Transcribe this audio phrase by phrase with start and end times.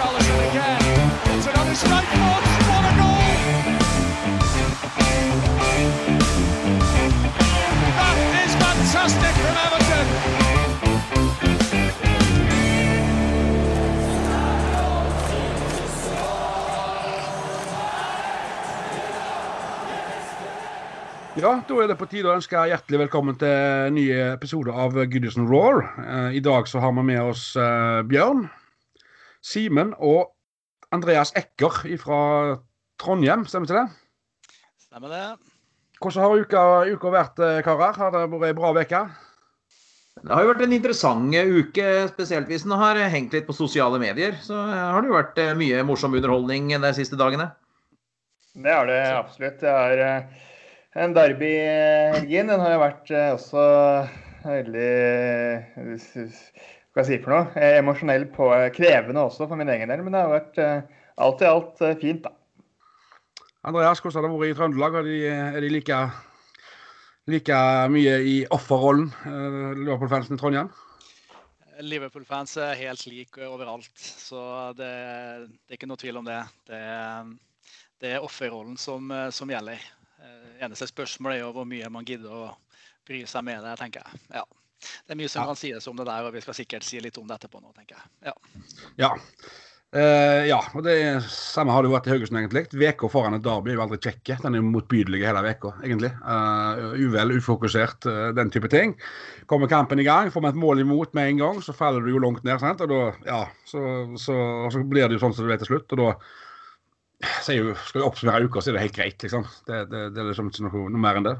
[0.00, 1.36] Richarlison again.
[1.36, 2.48] It's another strike force.
[2.70, 3.20] What a goal!
[8.00, 10.06] That is fantastic from Everton.
[21.40, 25.46] Ja, Da er det på tide å ønske hjertelig velkommen til nye episoder av Goodison
[25.48, 25.84] Roar.
[26.02, 28.48] Eh, I dag så har vi med oss eh, Bjørn.
[29.44, 30.32] Simen og
[30.92, 32.20] Andreas Ekker fra
[33.00, 34.58] Trondheim, stemmer ikke det?
[34.84, 35.24] Stemmer det.
[36.00, 37.96] Hvordan har uka, uka vært, eh, karer?
[37.96, 39.02] Har det vært ei bra uke?
[40.20, 43.98] Det har jo vært en interessant uke, spesielt hvis en har hengt litt på sosiale
[44.00, 44.36] medier.
[44.42, 47.50] Så har det jo vært mye morsom underholdning de siste dagene.
[48.52, 49.60] Det har det absolutt.
[49.60, 50.26] Det er
[50.98, 53.64] en derby-helgen den har jo vært eh, også
[54.42, 54.94] veldig
[56.90, 57.52] Hva skal jeg si for noe?
[57.54, 60.02] Eh, emosjonell på eh, krevende også for min egen del.
[60.06, 60.60] Men det har vært
[61.20, 62.34] alt i alt fint, da.
[63.68, 64.98] Andreas, hvordan har det vært i Trøndelag?
[64.98, 65.98] Er de, er de like,
[67.28, 67.58] like,
[67.92, 69.10] mye i offerrollen,
[69.82, 70.70] Liverpool-fansen i Trondheim?
[71.84, 74.42] Liverpool-fans er helt like overalt, så
[74.76, 76.40] det, det, er ikke noe tvil om det.
[76.68, 76.80] Det,
[78.00, 79.80] det er offerrollen som, som gjelder.
[80.20, 82.48] Eh, eneste spørsmål er jo hvor mye man gidder å
[83.08, 84.24] bry seg med det, tenker jeg.
[84.40, 84.44] Ja.
[84.80, 85.48] Det er mye som ja.
[85.50, 87.74] kan sies om det der, og vi skal sikkert si litt om det etterpå nå,
[87.76, 88.30] tenker jeg.
[88.30, 88.36] Ja.
[89.06, 89.12] ja.
[89.90, 90.94] Uh, ja, og det
[91.34, 92.68] samme har det vært i Haugesund, egentlig.
[92.70, 94.36] Uka foran et derby er jo aldri kjekke.
[94.44, 96.12] Den er jo motbydelig hele uka, egentlig.
[96.22, 98.94] Uh, uvel, ufokusert, uh, den type ting.
[99.50, 102.12] Kommer kampen i gang, får vi et mål imot med en gang, så faller du
[102.12, 102.62] jo langt ned.
[102.62, 102.84] sant?
[102.86, 103.82] Og da, ja, så,
[104.14, 104.38] så,
[104.70, 105.98] så blir det jo sånn som det vet til slutt.
[105.98, 106.14] og da
[107.52, 109.22] jo, skal vi oppsummere uka, så er det helt greit.
[109.22, 109.42] liksom.
[109.66, 111.34] Det, det, det er liksom ikke noe, noe, mer enn det.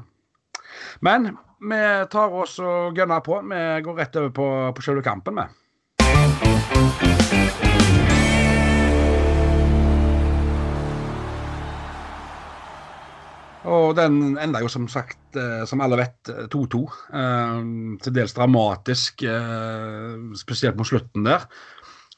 [1.01, 1.31] Men
[1.61, 1.81] vi
[2.11, 3.41] tar oss og gønner på.
[3.45, 4.47] Vi går rett over på,
[4.77, 5.49] på selve kampen, vi.
[13.71, 16.81] Og den enda jo som sagt, eh, som alle vet, 2-2.
[17.13, 17.59] Eh,
[18.01, 21.45] til dels dramatisk, eh, spesielt mot slutten der.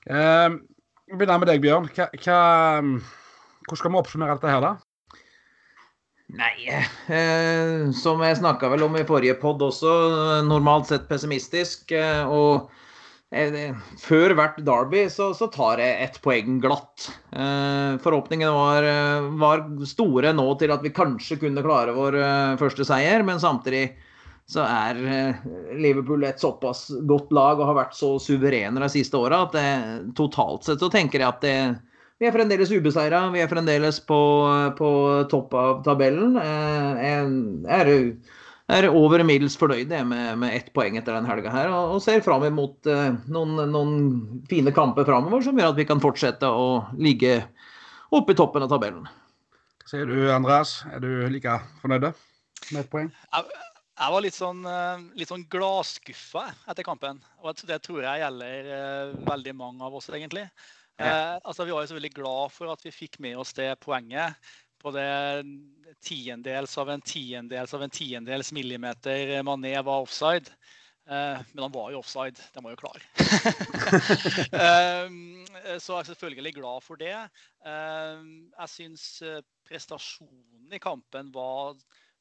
[0.03, 1.89] Vi begynner med deg, Bjørn.
[1.94, 2.39] Hva, hva
[3.63, 4.72] hvordan skal vi oppsummere dette her, da?
[6.33, 6.66] Nei,
[7.13, 9.91] eh, som jeg snakka vel om i forrige pod også,
[10.47, 11.91] normalt sett pessimistisk.
[11.94, 12.71] Eh, og
[13.29, 17.11] eh, før hvert derby så, så, tar jeg ett poeng glatt.
[17.38, 22.57] Eh, forhåpningene var, eh, var, store nå til at vi kanskje kunne klare vår eh,
[22.61, 23.91] første seier, men samtidig
[24.49, 24.97] så er
[25.79, 29.53] Liverpool et såpass godt lag og har vært så suverene de siste åra at
[30.19, 31.53] totalt sett så tenker jeg at det
[32.22, 33.25] vi er fremdeles ubeseira.
[33.34, 34.19] Vi er fremdeles på,
[34.78, 34.90] på
[35.31, 36.38] topp av tabellen.
[36.40, 37.91] Eh, jeg er,
[38.78, 42.46] er over middels fornøyd med, med ett poeng etter den helga her, og, ser fram
[42.56, 43.97] mot uh, noen, noen,
[44.50, 47.41] fine kamper framover som gjør at vi kan fortsette å ligge
[48.13, 49.09] oppe i toppen av tabellen.
[49.84, 50.79] Hva sier du, Andreas?
[50.94, 53.12] Er du like fornøyd med ett poeng?
[53.34, 57.19] Jeg var litt sånn, eh, litt sånn gladskuffa etter kampen.
[57.44, 60.47] Og det tror jeg gjelder veldig mange av oss, egentlig.
[61.01, 63.71] Eh, altså, vi var jo så veldig glad for at vi fikk med oss det
[63.81, 64.37] poenget
[64.83, 65.43] på det
[66.03, 70.51] tiendels av en tiendels av en tiendels millimeter Mané var offside.
[71.07, 73.01] Eh, men han var jo offside, den var jo klar.
[74.63, 75.07] eh,
[75.79, 77.15] så jeg er selvfølgelig glad for det.
[77.63, 79.07] Jeg syns
[79.67, 81.79] prestasjonen i kampen var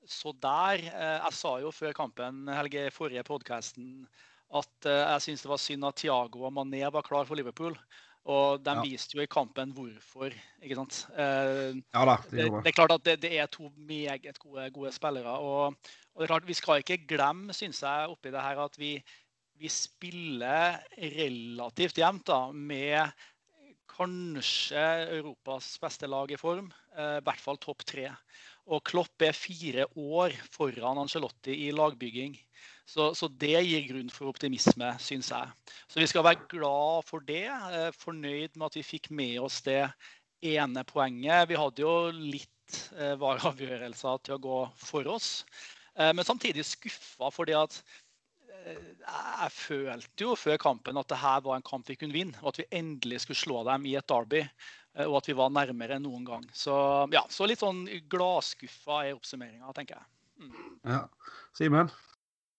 [0.08, 0.82] så der.
[0.86, 4.06] Jeg sa jo før kampen, Helge, forrige podkasten,
[4.54, 7.76] at jeg syns det var synd at Thiago og Mané var klar for Liverpool.
[8.30, 8.82] Og de ja.
[8.86, 10.30] viste jo i kampen hvorfor.
[10.62, 11.00] ikke sant?
[11.18, 14.92] Eh, ja da, det, det, er klart at det, det er to meget gode, gode
[14.94, 15.34] spillere.
[15.42, 18.78] Og, og, det er klart, vi skal ikke glemme, syns jeg, oppi det her at
[18.78, 18.94] vi,
[19.58, 23.10] vi spiller relativt jevnt da, med
[23.92, 24.84] kanskje
[25.18, 26.70] Europas beste lag i form.
[26.94, 28.06] Eh, I hvert fall topp tre.
[28.70, 32.38] Og Klopp er fire år foran Angelotti i lagbygging.
[32.92, 35.52] Så, så, det gir grunn for optimisme, syns jeg.
[35.88, 37.46] Så vi skal være glad for det.
[37.48, 39.86] Eh, fornøyd med at vi fikk med oss det
[40.44, 41.48] ene poenget.
[41.48, 45.30] Vi hadde jo litt eh, vareavgjørelser til å gå for oss.
[45.96, 47.80] Eh, men samtidig skuffa fordi at
[48.62, 52.36] jeg følte jo før kampen at dette var en kamp vi kunne vinne.
[52.44, 54.44] Og at vi endelig skulle slå dem i et derby.
[55.08, 56.44] Og at vi var nærmere enn noen gang.
[56.54, 56.76] Så,
[57.16, 60.10] ja, så litt sånn gladskuffa er oppsummeringa, tenker jeg.
[60.44, 60.72] Mm.
[60.92, 61.04] Ja.
[61.56, 61.90] Simen?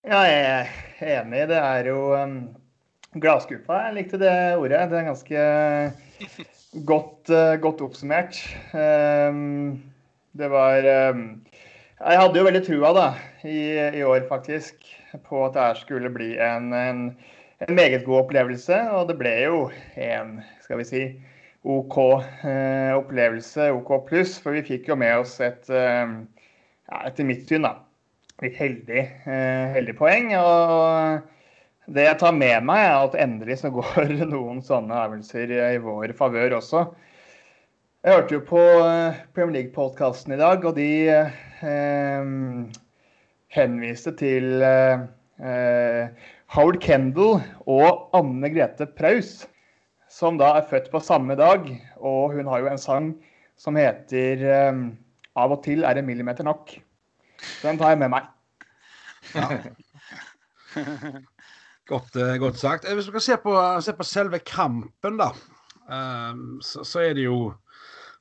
[0.04, 0.40] Ja, jeg
[1.00, 1.46] er enig.
[1.48, 2.34] Det er jo um,
[3.24, 3.78] gladskuffa.
[3.86, 4.82] Jeg likte det ordet.
[4.92, 5.44] Det er ganske
[6.90, 8.36] godt, uh, godt oppsummert.
[8.76, 9.78] Um,
[10.36, 10.84] det var
[11.14, 11.22] um,
[12.02, 13.06] Jeg hadde jo veldig trua da,
[13.48, 14.84] i, i, år, faktisk,
[15.24, 17.02] på at det her skulle bli en, en,
[17.64, 18.82] en, meget god opplevelse.
[18.92, 19.64] Og det ble jo
[19.96, 20.36] en,
[20.66, 21.06] skal vi si,
[21.64, 24.36] OK uh, opplevelse, OK pluss.
[24.44, 26.20] For vi fikk jo med oss et, uh,
[26.92, 27.78] ja, etter mitt syn, da
[28.44, 30.31] litt heldig, eh, heldig poeng.
[30.38, 35.81] Og det jeg tar med meg, er at endelig så går noen sånne øvelser i
[35.84, 36.86] vår favør også.
[38.04, 42.54] Jeg hørte jo på eh, Premier League-podkasten i dag, og de eh,
[43.54, 44.63] henviste til
[46.54, 49.45] Howard Kendall og Anne Grete Preus,
[50.12, 51.69] som da er født på samme dag.
[52.04, 53.13] Og hun har jo en sang
[53.56, 54.44] som heter
[55.34, 56.81] 'Av og til er en millimeter nok'.
[57.63, 58.32] Den tar jeg med meg.
[61.88, 62.85] Godt, godt, sagt.
[62.88, 63.53] Hvis vi skal se på,
[63.83, 65.30] se på selve kampen, da,
[66.63, 67.53] så, så, er det jo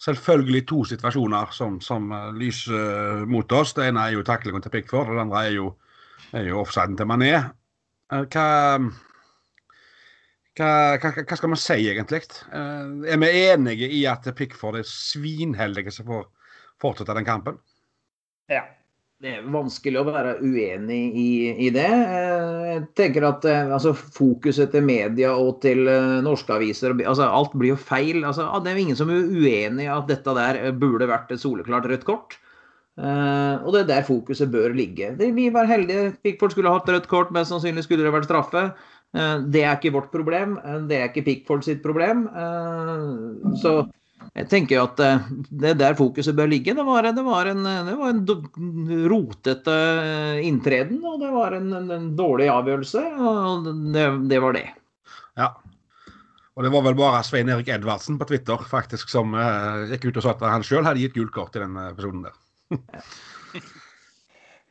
[0.02, 3.74] selvfølgelig to situasjoner som, som lyser mot oss.
[3.76, 5.70] Det ene er jo taklingen til Pickford, og det andre er jo,
[6.48, 7.32] jo offsiden til Mané.
[8.10, 8.48] Hva,
[10.58, 10.68] hva,
[10.98, 12.22] hva, hva, skal man si, egentlig?
[12.52, 16.26] Er vi enige i at Pickford er svinheldige som får
[16.82, 17.62] fortsette den kampen?
[18.50, 18.66] Ja.
[19.22, 21.28] Det er vanskelig å være uenig i,
[21.62, 21.86] i det.
[21.86, 25.86] Jeg tenker at altså, Fokuset til media og til
[26.26, 28.24] norske aviser altså, Alt blir jo feil.
[28.26, 31.42] Altså, det er jo ingen som er uenig i at dette der burde vært et
[31.44, 32.34] soleklart rødt kort.
[32.98, 35.14] Og det er der fokuset bør ligge.
[35.22, 36.16] Vi var heldige.
[36.26, 38.66] Pickford skulle hatt rødt kort, mest sannsynlig skulle det vært straffe.
[39.54, 40.58] Det er ikke vårt problem.
[40.90, 42.26] Det er ikke Pickford sitt problem.
[43.62, 43.84] så
[44.36, 45.00] jeg tenker jo at
[45.50, 46.74] det er der fokuset bør ligge.
[46.76, 48.22] Det var, det var, en, det var en,
[49.12, 49.74] rotete
[50.44, 53.02] inntreden, og det var en, en dårlig avgjørelse.
[53.18, 54.66] Og det, det, var det.
[55.40, 55.50] Ja.
[56.52, 59.36] Og det var vel bare Svein Erik Edvardsen på Twitter faktisk som
[59.90, 62.40] gikk ut og sa at han sjøl hadde gitt gult kort i den episoden der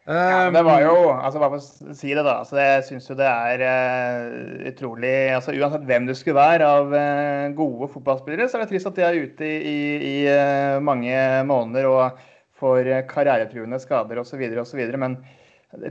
[0.10, 2.40] ja, det var jo altså Bare for å si det, da.
[2.42, 6.96] Altså, jeg syns jo det er uh, utrolig altså Uansett hvem du skulle være av
[6.96, 11.14] uh, gode fotballspillere, så er det trist at de er ute i, i uh, mange
[11.46, 12.24] måneder og
[12.62, 14.42] får karrieretruende skader osv.
[14.62, 14.82] osv.
[15.02, 15.20] Men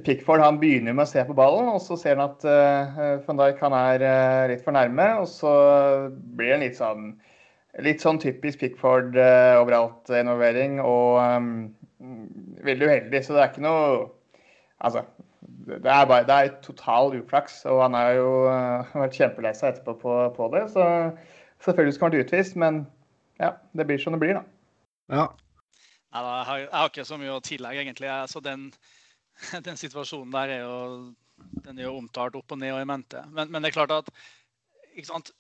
[0.07, 3.63] Pickford han begynner med å se på ballen, og så ser han at van Dijk
[3.65, 4.05] han er
[4.53, 5.09] litt for nærme.
[5.19, 5.51] Og så
[6.39, 7.09] blir det litt sånn,
[7.83, 10.79] litt sånn typisk Pickford overalt-involvering.
[10.85, 11.51] og um,
[12.65, 13.25] veldig uheldig.
[13.25, 14.09] Så det er ikke noe
[14.81, 15.03] Altså,
[15.69, 17.59] det er, bare, det er total uflaks.
[17.69, 20.63] Og han har jo uh, vært kjempelei seg etterpå på, på, det.
[20.73, 20.87] Så
[21.67, 22.79] selvfølgelig skal han vært utvist, men
[23.41, 24.45] ja, det blir som det blir, da.
[25.13, 25.27] Ja.
[26.11, 28.09] Nei, jeg, har, jeg, har, ikke så mye å tillegge, egentlig.
[28.15, 28.71] Altså, den,
[29.69, 30.81] den, situasjonen der er jo,
[31.67, 33.23] den er jo omtalt opp og ned og i mente.
[33.29, 34.11] Men, men det er klart at
[34.97, 35.35] ikke sant?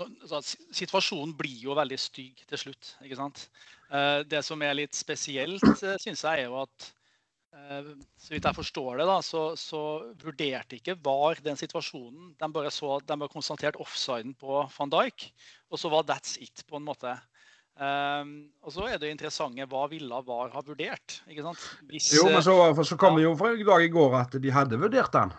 [0.00, 2.94] Altså, situasjonen blir jo veldig stygg til slutt.
[3.04, 3.46] ikke sant?
[3.92, 6.86] Eh, det som er litt spesielt, eh, syns jeg, er jo at
[7.52, 9.82] eh, så vidt jeg forstår det, da, så, så
[10.22, 12.32] vurderte ikke VAR den situasjonen.
[12.40, 15.28] De bare, så, de bare konstatert offsiden på van Dijk,
[15.68, 17.18] og så var that's it, på en måte.
[17.72, 21.22] Um, og så er det interessante hva ville VAR ha vurdert?
[21.24, 21.62] ikke sant?
[21.88, 24.52] Hvis, jo, men så, så kom det jo fra i dag i går at de
[24.52, 25.32] hadde vurdert den.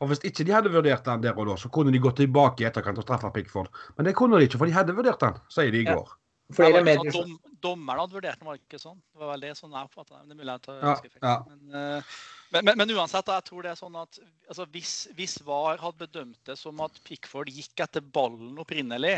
[0.00, 2.64] Og Hvis ikke de hadde vurdert den der og da, så kunne de gått tilbake
[2.64, 3.72] i etterkant og straffa Pickford.
[3.96, 6.06] Men det kunne de ikke, for de hadde vurdert den, sier de i går.
[6.06, 6.22] Ja.
[6.54, 7.10] Flere medier...
[7.10, 8.98] Sånn, dom, dommeren hadde vurdert den, var ikke sånn?
[9.10, 10.22] Det var vel det sånn jeg oppfatta det.
[10.22, 11.36] er mulig jeg tar ja, ja.
[11.48, 12.18] Men, uh,
[12.54, 16.06] men, men, men, uansett, jeg tror det er sånn at altså, hvis, hvis VAR hadde
[16.06, 19.16] bedømt det som at Pickford gikk etter ballen opprinnelig,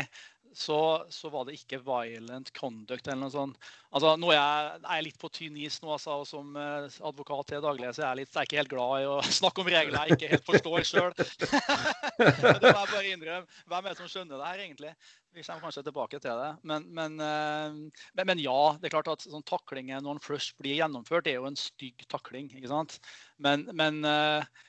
[0.53, 3.69] så, så, var det ikke violent conduct eller noe sånt.
[3.93, 7.51] Altså, nå er jeg, er litt på tynn is nå, altså, og som eh, advokat
[7.51, 9.71] til daglig så er jeg, litt, jeg er ikke helt glad i å snakke om
[9.71, 11.15] regler jeg ikke helt forstår sjøl.
[11.19, 13.59] det må jeg bare innrømme.
[13.69, 14.93] Hvem er det som skjønner det her, egentlig?
[15.37, 16.49] Vi kommer kanskje tilbake til det.
[16.71, 20.55] Men, men, uh, men, men ja, det er klart at sånn taklinger når en først
[20.57, 22.49] blir gjennomført, det er jo en stygg takling.
[22.57, 22.97] ikke sant?
[23.37, 23.67] Men,
[24.01, 24.65] uh,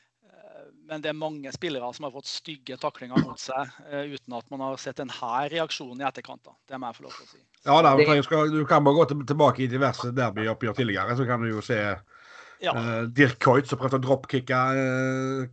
[0.90, 4.48] men det er mange spillere som har fått stygge taklinger mot seg uh, uten at
[4.50, 6.42] man har sett denne reaksjonen i etterkant.
[6.46, 6.56] Da.
[6.66, 7.42] Det må jeg få lov til å si.
[7.68, 11.50] Ja, da, skal, Du kan bare gå tilbake i diverse derbyoppgjør tidligere, så kan du
[11.52, 12.74] jo se ja.
[12.74, 15.44] uh, Dirk Coit som prøvde å dropkicke uh,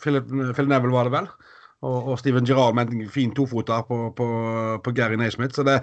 [0.00, 1.28] Philip, Phil Neville, var det vel?
[1.80, 4.30] Og, og Steven Gerrard med en fin tofoter på, på,
[4.84, 5.56] på Gary Naismith.
[5.56, 5.80] Så det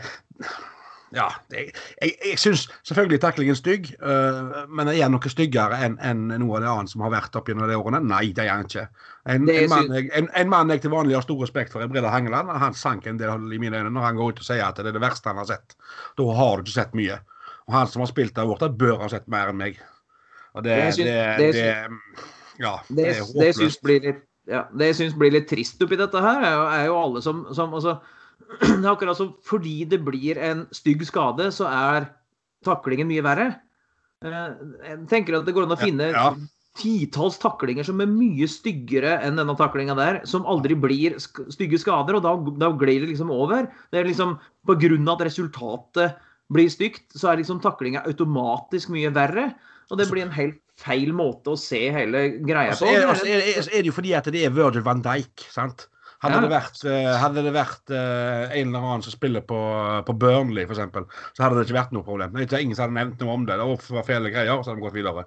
[1.16, 1.72] ja, jeg,
[2.02, 6.58] jeg, jeg syns selvfølgelig taklingen er stygg, uh, men er noe styggere enn en noe
[6.58, 8.02] av det annet som har vært opp gjennom de årene?
[8.04, 8.88] Nei, det er han ikke.
[9.24, 11.92] En, en, mann jeg, en, en, mann jeg, til vanlig har stor respekt for, er
[11.92, 12.52] Breda Hangeland.
[12.64, 14.92] Han sank en del i mine øyne når han går ut og sier at det
[14.92, 15.78] er det verste han har sett.
[16.20, 17.22] Da har du ikke sett mye.
[17.68, 19.80] Og han som har spilt der borte, bør ha sett mer enn meg.
[20.58, 22.28] Og det, det, det, det,
[22.60, 23.40] ja, det, er håpløst.
[23.40, 24.12] Det syns blir,
[24.50, 27.98] ja, blir litt trist oppi dette her, er jo, er jo alle som, som altså,
[28.62, 32.12] det er akkurat som fordi det blir en stygg skade, så er
[32.66, 33.48] taklingen mye verre.
[34.26, 34.54] Eh,
[34.90, 36.48] jeg tenker at det går an å finne ja, ja.
[36.80, 42.18] titalls taklinger som er mye styggere enn denne taklinga der, som aldri blir stygge skader,
[42.18, 42.36] og da,
[42.66, 43.70] da glir det liksom over.
[43.92, 44.38] Det er liksom
[44.68, 46.18] På grunn av at resultatet
[46.52, 49.52] blir stygt, så er liksom taklinga automatisk mye verre.
[49.92, 52.86] Og det blir en helt feil måte å se hele greia på.
[52.86, 55.46] Altså, er, altså, er, er, er, det jo fordi at det er Virgil van Dijk,
[55.54, 55.88] sant?
[56.24, 56.42] Hadde Ja.
[56.42, 59.58] det vært, eh, hadde det vært eh, en eller annen som spiller på,
[60.08, 60.80] på Burnley, f.eks.,
[61.38, 62.34] så hadde det ikke vært noe problem.
[62.40, 63.58] Det er ingen som hadde nevnt noe om det.
[63.60, 65.26] Det var fæle greier, så hadde vi gått videre.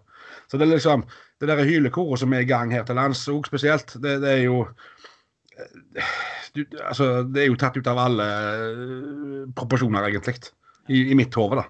[0.50, 1.04] Så det er liksom,
[1.40, 4.42] det der hylekoret som er i gang her til lands, òg spesielt, det, det er
[4.48, 4.64] jo
[5.54, 6.14] eh,
[6.56, 10.40] du, altså, Det er jo tatt ut av alle eh, proporsjoner, egentlig.
[10.90, 11.68] I, i mitt hode, da.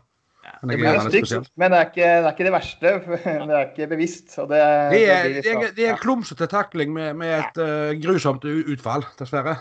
[0.62, 2.93] Men Det jeg er stygt, men det er, ikke, det er ikke det verste.
[3.50, 4.35] Det er ikke bevisst.
[4.38, 4.59] Og det,
[4.93, 8.45] Det er, det er, sånn- det er en klumsete takling med, med et uh, grusomt
[8.45, 9.57] utfall, dessverre.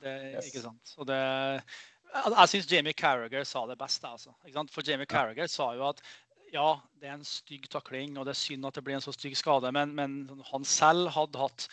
[0.00, 0.94] Det, er Ikke sant.
[0.96, 4.04] Og det, jeg jeg syns Jamie Carragher sa det best.
[4.08, 4.32] Altså.
[4.72, 6.00] For Jamie Carragher sa jo at
[6.54, 9.12] ja, det er en stygg takling, og det er synd at det blir en så
[9.12, 11.66] stygg skade, men, men han selv hadde hatt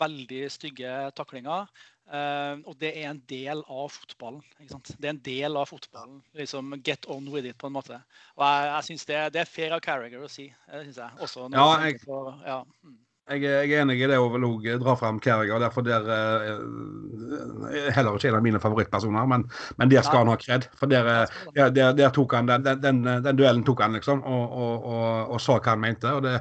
[0.00, 1.70] veldig stygge taklinger.
[2.12, 4.40] Eh, og det er en del av fotballen.
[4.60, 4.90] Ikke sant?
[4.98, 6.22] Det er en del av fotballen.
[6.36, 8.00] liksom Get on with it, på en måte.
[8.36, 10.48] Og jeg, jeg synes det, det er fair av Carragher å si.
[10.70, 11.10] Det synes jeg.
[11.20, 12.62] Også Ja, jeg- på, ja.
[12.84, 12.98] mm.
[13.30, 15.60] Jeg, jeg er enig i det og vil òg dra fram Carriager.
[15.62, 19.44] Derfor der eh, Heller ikke en av mine favorittpersoner, men,
[19.78, 20.66] men der skal han ha kred.
[20.80, 23.94] For der, eh, der, der, der tok han den, den, den, den duellen tok han,
[23.94, 26.10] liksom, og, og, og, og sa hva han mente.
[26.10, 26.40] og det,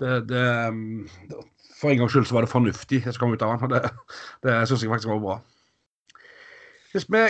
[0.00, 0.46] det, det
[1.80, 3.70] For en gangs skyld så var det fornuftig det som kom ut av den.
[3.72, 3.90] det,
[4.44, 5.38] det syns jeg faktisk var bra.
[6.92, 7.22] Hvis vi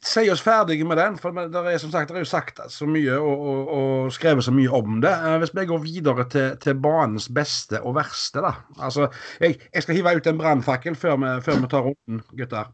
[0.00, 2.86] sier oss ferdige med den, for det er som sagt det er jo sagt så
[2.88, 5.10] mye og, og, og skrevet så mye om det.
[5.12, 8.54] Eh, Hvis vi går videre til, til banens beste og verste, da.
[8.80, 9.10] Altså,
[9.42, 12.72] jeg, jeg skal hive ut en brannfakkel før, vi- før vi tar runden, gutter.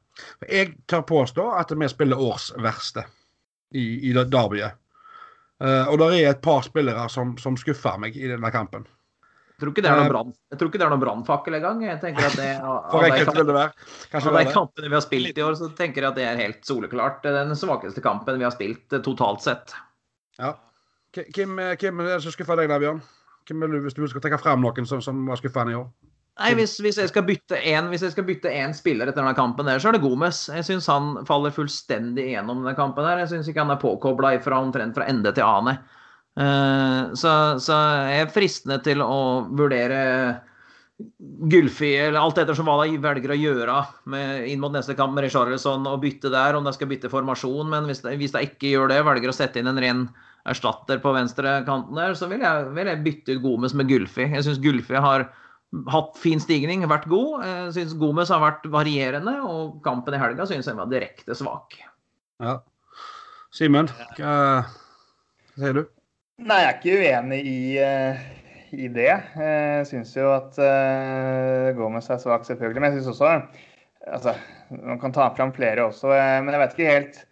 [0.53, 3.03] Jeg tør påstå at vi spiller års verste
[3.75, 4.79] i, i derbyet.
[5.57, 8.85] Uh, og det er et par spillere som, som skuffer meg i denne kampen.
[9.57, 11.79] Jeg tror ikke det er noen brann- jeg tror ikke det er noen brannfakkel engang.
[11.87, 13.63] Jeg tenker at det, av de det.
[14.21, 16.43] Av de er kampene vi har spilt i år, så tenker jeg at det er
[16.43, 19.73] helt soleklart den svakeste kampen vi har spilt eh, totalt sett.
[20.37, 20.53] Ja.
[21.17, 23.01] Hvem, eh, hvem er det som skuffer deg der, Bjørn?
[23.49, 25.89] Hvem vil du, hvis du skal trekke frem noen som, som var skuffende i år?
[26.37, 29.33] Nei, hvis, hvis jeg skal bytte en, hvis jeg skal bytte én spiller etter denne
[29.39, 30.43] kampen, der, så er det Gomez.
[30.53, 33.07] Jeg syns han faller fullstendig igjennom denne kampen.
[33.09, 33.23] her.
[33.23, 35.79] Jeg syns ikke han er påkobla fra omtrent fra ende til ane.
[36.37, 37.79] Eh, så, så
[38.11, 40.03] jeg er fristende til å vurdere
[40.97, 43.81] Gylfi, eller alt etter som hva de velger å gjøre
[44.13, 47.69] med, inn mot neste kamp med Richarlison og bytte der, om de skal bytte formasjon.
[47.73, 50.07] Men hvis de, hvis de ikke gjør det, velger å sette inn en ren
[50.49, 54.29] erstatter på venstre kanten der, så vil jeg, vil jeg bytte ut Gomez med Gylfi.
[54.31, 55.27] Jeg syns Gylfi har
[55.93, 57.45] hatt fin stigning, vært god.
[57.45, 61.77] Jeg syns Gomez har vært varierende, og kampen i helga syns jeg var direkte svak.
[62.41, 62.61] Ja.
[63.57, 64.65] Simen, hva
[65.57, 65.85] sier du?
[66.37, 68.25] Nei, jeg er ikke uenig i, eh,
[68.77, 69.13] i det.
[69.41, 72.83] Jeg syns jo at uh, Gomez er svak, selvfølgelig.
[72.83, 73.31] Men jeg syns også
[74.13, 74.35] altså,
[74.69, 77.23] Man kan ta fram flere også, eh, men jeg vet ikke helt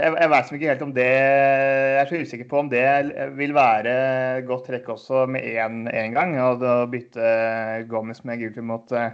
[0.00, 2.86] jeg, jeg vet ikke helt om det Jeg er så usikker på om det
[3.36, 3.92] vil være
[4.48, 5.44] godt trekk også med
[5.92, 6.32] én gang.
[6.40, 7.28] Og da bytte
[7.90, 9.12] Gomez med Gulfi mot eh,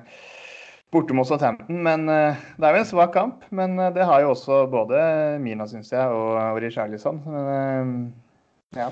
[0.94, 1.82] borte mot Southampton.
[1.82, 3.42] Men eh, det er jo en svak kamp.
[3.50, 5.00] Men eh, det har jo også både
[5.42, 7.18] Mina, syns jeg, og, Richarlison.
[7.26, 8.23] Men, eh,
[8.76, 8.90] ja.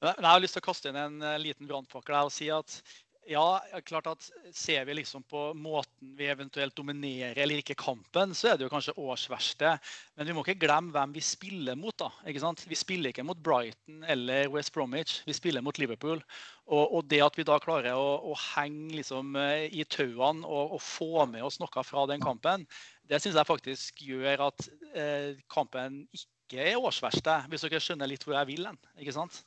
[0.00, 2.80] Jeg har lyst til å kaste inn en eh, liten brannfakkel og si at
[3.28, 8.50] ja, klart at ser vi liksom på måten vi eventuelt dominerer eller ikke kampen, så
[8.50, 9.74] er det jo kanskje årsverste.
[10.16, 11.94] Men vi må ikke glemme hvem vi spiller mot.
[12.00, 12.64] da, ikke sant?
[12.66, 16.22] Vi spiller ikke mot Brighton eller West Bromwich, vi spiller mot Liverpool.
[16.70, 20.76] Og, og det at vi da klarer å, å henge liksom eh, i tauene og,
[20.78, 22.66] og få med oss noe fra den kampen,
[23.10, 28.24] det syns jeg faktisk gjør at eh, kampen ikke er årsverste, hvis dere skjønner litt
[28.26, 28.78] hvor jeg vil hen.
[28.98, 29.42] ikke sant?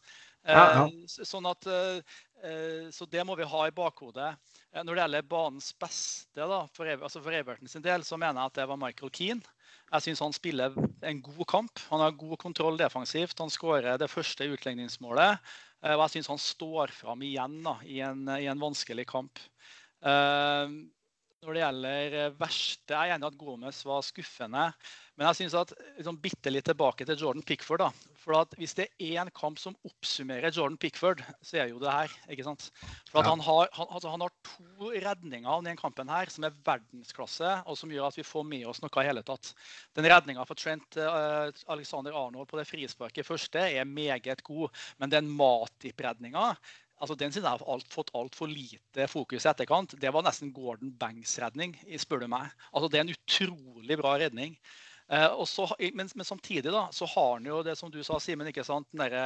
[0.48, 0.86] Ja, ja.
[0.88, 2.00] Eh, Sånn at, eh,
[2.44, 4.34] eh, så det må vi ha i bakhodet.
[4.74, 8.52] Når det gjelder banens beste da, for, altså for Everton sin del, så mener jeg
[8.52, 9.54] at det var Michael Keane.
[9.94, 10.74] Jeg syns han spiller
[11.06, 11.84] en god kamp.
[11.92, 13.38] Han har god kontroll defensivt.
[13.38, 15.54] Han skårer det første utligningsmålet.
[15.84, 19.38] Og jeg syns han står fram igjen da, i, en, i en vanskelig kamp.
[21.44, 24.68] Når det gjelder eh, verste Jeg er enig at Gomez var skuffende.
[25.14, 27.84] Men jeg synes at liksom, bitte litt tilbake til Jordan Pickford.
[27.84, 27.90] da,
[28.24, 31.92] for at Hvis det er en kamp som oppsummerer Jordan Pickford, så er jo det
[31.92, 32.14] her.
[32.32, 32.70] ikke sant?
[33.12, 33.34] For at Ja.
[33.36, 37.52] han, har, han, altså, han har to redninger i denne kampen her som er verdensklasse,
[37.68, 39.54] og som gjør at vi får med oss noe i hele tatt.
[39.94, 45.14] Den redninga for Trent uh, Alexander Arnold på det frisparket første er meget god, men
[45.14, 46.56] den Matip-redninga
[47.04, 49.98] altså Den siden har alt, fått altfor lite fokus i etterkant.
[50.00, 52.54] Det var nesten Gordon Banks redning, spør du meg.
[52.72, 54.56] Altså Det er en utrolig bra redning.
[55.12, 58.48] Eh, så, men, men samtidig da, så har han jo det som du sa, Simen,
[58.50, 59.26] ikke sant, den derre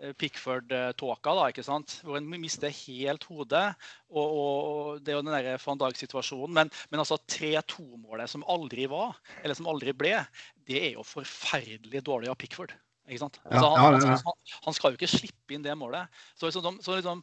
[0.00, 1.98] eh, Pickford-tåka, da, ikke sant?
[2.06, 3.66] hvor en mister helt hodet.
[4.08, 6.56] Og, og Det er jo den der van Dijk-situasjonen.
[6.62, 10.16] Men, men altså 3-2-målet som aldri var, eller som aldri ble,
[10.66, 12.72] det er jo forferdelig dårlig av Pickford.
[13.06, 13.30] Altså,
[13.78, 14.34] han, det.
[14.66, 16.10] han, skal jo ikke slippe inn det målet.
[16.34, 17.22] Så, så, så liksom,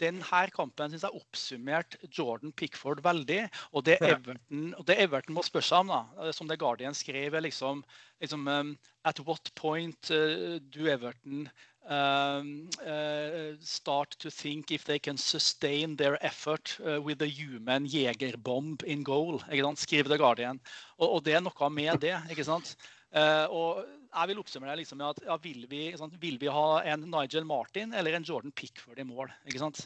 [0.00, 3.44] denne kampen synes jeg oppsummerte Jordan Pickford veldig.
[3.72, 7.36] Og det Everton, og det Everton må spørre seg om, da, som The Guardian skrev,
[7.42, 7.84] liksom,
[8.22, 8.74] liksom um,
[9.04, 11.48] At what point uh, do Everton
[11.84, 17.86] um, uh, start to think if they can sustain their effort uh, with a human
[17.86, 19.42] jegerbomb in goal?
[19.76, 20.60] Skriver The Guardian.
[20.98, 22.16] Og, og det er noe med det.
[22.30, 22.76] ikke sant?
[23.14, 26.66] Og jeg vil oppsummere det liksom med at ja, vil, vi, sant, vil, vi, ha
[26.92, 29.32] en Nigel Martin eller en Jordan Pickford i mål?
[29.48, 29.84] ikke sant?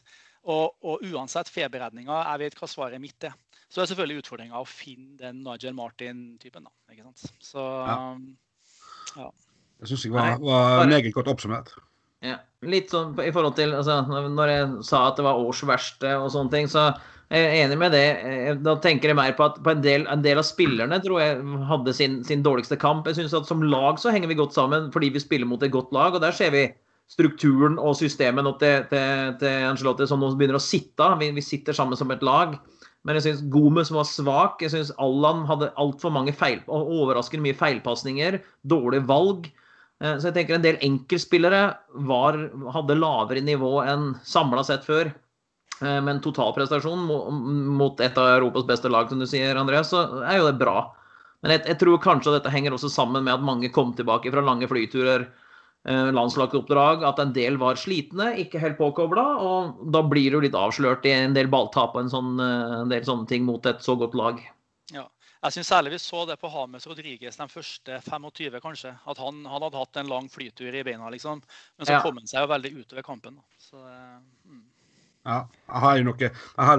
[0.48, 3.34] Og, og uansett feberredninga, jeg vet hva svaret mitt er.
[3.68, 6.68] Så er selvfølgelig utfordringa å finne den Nigel Martin-typen.
[6.68, 7.34] da, ikke sant?
[7.44, 7.98] Så ja.
[9.18, 9.28] ja.
[9.78, 11.74] Det syns jeg var, var meget godt oppsummert.
[12.24, 16.32] Ja, Litt sånn i forhold til altså, Når jeg sa at det var årsverste og
[16.34, 16.88] sånne ting, så
[17.36, 18.06] enig med det.
[18.24, 21.20] Eh, da tenker jeg mer på at på en, del, en del av spillerne tror
[21.20, 23.06] jeg hadde sin, sin dårligste kamp.
[23.06, 25.74] Jeg synes at Som lag så henger vi godt sammen fordi vi spiller mot et
[25.74, 26.14] godt lag.
[26.14, 26.70] og Der ser vi
[27.08, 31.12] strukturen og systemet nå til, til, til Angelotti som nå begynner å sitte.
[31.20, 32.56] Vi, vi sitter sammen som et lag.
[33.06, 34.64] Men jeg syns Gomez var svak.
[34.64, 38.40] Jeg syns Allan hadde altfor mange feil, overraskende mye feilpasninger.
[38.68, 39.48] Dårlig valg.
[40.00, 41.62] Eh, så jeg tenker en del enkeltspillere
[42.74, 45.12] hadde lavere nivå enn samla sett før.
[45.80, 47.04] Eh, med en totalprestasjon
[47.78, 50.88] mot et av Europas beste lag, som du sier, Andreas, så er jo det bra.
[51.44, 54.42] Men jeg, jeg tror kanskje dette henger også sammen med at mange kom tilbake fra
[54.42, 55.28] lange flyturer,
[55.86, 59.26] eh, landslagsoppdrag, at en del var slitne, ikke helt påkobla.
[59.38, 62.90] Og da blir du litt avslørt i en del balltap og en, sånn, eh, en
[62.90, 64.42] del sånne ting mot et så godt lag.
[64.94, 65.06] Ja.
[65.38, 68.90] Jeg synes særlig vi så det på Hames Rodriguez de første 25, kanskje.
[69.06, 71.44] At han, han hadde hatt en lang flytur i beina, liksom.
[71.78, 72.02] Men så ja.
[72.02, 73.38] kom han seg jo veldig utover kampen.
[73.62, 74.64] Så, mm.
[75.28, 76.36] Ja, jeg har jo noen,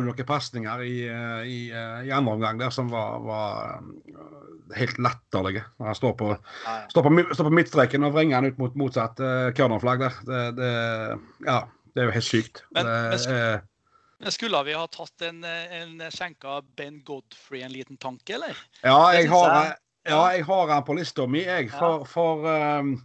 [0.07, 4.97] noen pasninger i, eh, i, eh, i, andre omgang der som var, var eh, helt
[5.05, 5.67] latterlige.
[5.77, 6.31] Han står på,
[6.89, 10.17] står på, står på midtstreken og vrenger han ut mot motsatt uh, cornerflagg der.
[10.25, 10.71] Det, det,
[11.45, 11.59] ja,
[11.93, 12.63] det er jo helt sykt.
[12.73, 13.43] Men, det,
[14.19, 18.57] men skulle vi ha tatt en, en skjenka Ben Godfrey en liten tanke, eller?
[18.81, 19.77] Ja, jeg har, jeg,
[20.09, 21.69] ja, jeg har han på lista mi, jeg.
[21.77, 22.95] For, for um,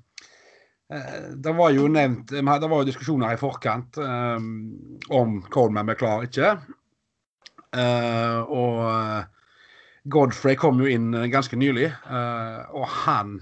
[1.35, 4.49] det var jo nevnt Det var jo diskusjoner i forkant um,
[5.09, 6.55] om Coleman ble klar ikke.
[7.75, 13.39] Uh, og Godfrey kom jo inn ganske nylig, uh, og han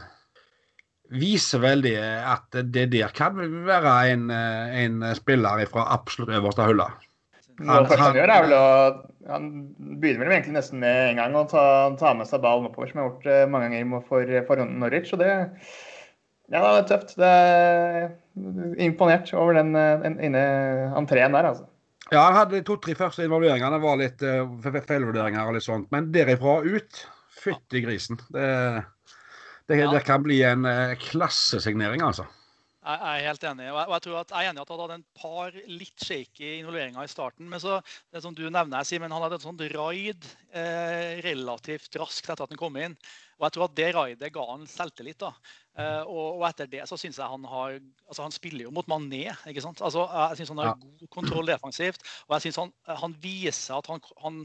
[1.12, 6.86] viser veldig at det der kan være en, en spiller fra absolutt øverste hylle.
[7.60, 8.62] Han, han, å,
[9.28, 9.50] han
[10.00, 11.64] begynner vel egentlig nesten med en gang å ta,
[12.00, 15.12] ta med seg ballen oppover, som jeg har gjort mange ganger for, for Norwich.
[15.12, 15.34] og det
[16.52, 17.14] ja, det er tøft.
[17.18, 20.42] Det er imponert over den, den inne
[20.98, 21.68] entreen der, altså.
[22.12, 23.78] Ja, han hadde de to-tre første involveringene.
[23.78, 25.88] Det var litt uh, feilvurderinger og litt sånt.
[25.94, 27.00] Men derifra ut,
[27.40, 28.20] fytti grisen.
[28.28, 28.44] Det,
[29.70, 29.88] det, ja.
[29.94, 32.28] det, kan bli en uh, klassesignering, altså.
[32.82, 33.68] Jeg er helt enig.
[33.70, 37.06] og jeg, tror at jeg er enig at han hadde en par litt shaky involveringer
[37.06, 37.46] i starten.
[37.48, 37.78] Men så,
[38.10, 42.50] det som du nevner, Simen, han hadde et sånt raid eh, relativt raskt etter at
[42.50, 42.96] han kom inn.
[43.38, 45.20] Og jeg tror at det raidet ga han selvtillit.
[45.22, 45.30] da.
[45.72, 48.88] Uh, og, og, etter det så syns jeg han har altså Han spiller jo mot
[48.92, 49.30] Mané.
[49.48, 49.80] ikke sant?
[49.80, 52.04] Altså, jeg syns han har god kontroll defensivt.
[52.26, 54.42] Og jeg syns han, han, viser at han, han,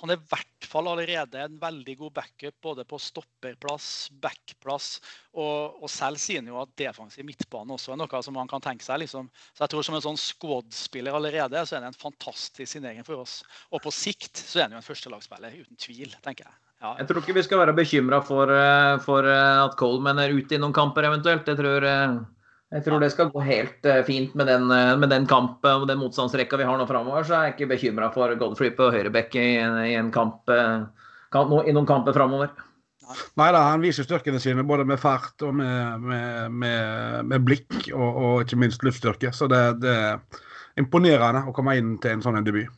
[0.00, 3.90] han er i hvert fall allerede en veldig god backup både på stopperplass,
[4.24, 4.88] backplass,
[5.36, 8.64] og, og selv sier han jo at defensiv midtbane også er noe som han kan
[8.64, 9.02] tenke seg.
[9.04, 9.28] liksom.
[9.52, 13.26] Så jeg tror som en sånn squad-spiller allerede så er det en fantastisk signering for
[13.26, 13.42] oss.
[13.70, 16.71] Og på sikt så er han jo en førstelagsspiller, uten tvil, tenker jeg.
[16.82, 20.32] Ja, jeg tror ikke vi skal være bekymra for, eh, for, eh, at Coleman er
[20.34, 21.46] ute i noen kamper eventuelt.
[21.46, 22.16] Jeg tror, eh,
[22.72, 24.66] jeg tror det skal gå helt fint med den,
[24.98, 27.22] med den kampen og den motstandsrekka vi har nå framover.
[27.22, 29.60] Så er jeg ikke bekymra for Godfrey på høyrebekk i,
[29.92, 30.46] i, en kamp,
[31.30, 32.50] kamp, i noen kamper framover.
[33.36, 37.92] Nei da, han viser styrkene sine både med fart og med, med, med, med blikk,
[37.92, 39.32] og, og, ikke minst luftstyrke.
[39.36, 42.72] Så det, det, er imponerende å komme inn til en sånn debut.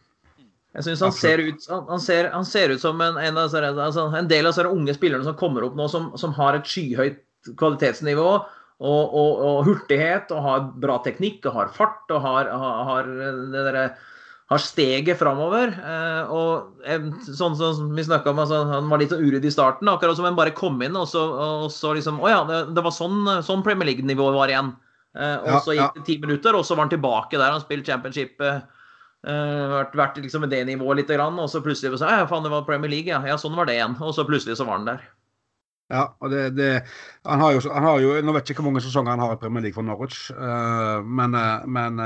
[0.75, 4.31] Jeg synes han ser, ut, han, ser, han ser ut som en, en, altså, en
[4.31, 7.21] del av de unge spillerne som kommer opp nå, som, som har et skyhøyt
[7.61, 12.51] kvalitetsnivå og, og, og, hurtighet, og har bra teknikk og har fart og har,
[12.89, 13.11] har,
[13.55, 13.79] der,
[14.51, 15.71] har steget framover.
[15.79, 20.19] Eh, og sånn som vi snakka om, altså, han var litt uryddig i starten, akkurat
[20.19, 22.97] som han bare kom inn og så, og så liksom Å ja, det, det, var
[22.97, 24.75] sånn, sånn Premier League-nivået var igjen.
[25.15, 27.55] Eh, og så gikk det ti minutter, og så var han tilbake der.
[27.55, 28.43] Han spilte championship.
[28.43, 28.65] Eh,
[29.25, 32.53] Uh, vært, vært liksom med det nivået litt, og så plutselig så, ja, faen, det
[32.53, 33.23] var Premier League, ja.
[33.25, 33.39] ja.
[33.41, 33.97] Sånn var det igjen.
[34.05, 35.07] Og så plutselig så var han der.
[35.93, 36.69] Ja, og det, det
[37.29, 39.35] han, har jo, han har jo Nå vet jeg ikke hvor mange sesonger han har
[39.35, 42.01] i Premier League for Norwich, uh, men, uh, men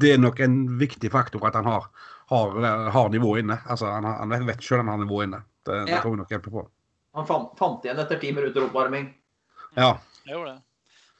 [0.00, 1.88] det er nok en viktig faktor at han har,
[2.32, 2.60] har,
[2.92, 3.58] har nivået inne.
[3.64, 5.42] Altså, han, han vet sjøl han har nivået inne.
[5.64, 5.88] Det, ja.
[5.94, 6.68] det tror jeg nok hjelper på.
[7.14, 9.08] Han fant, fant, igjen etter ti minutter oppvarming.
[9.78, 9.94] Ja.
[10.24, 10.62] Jeg gjorde det.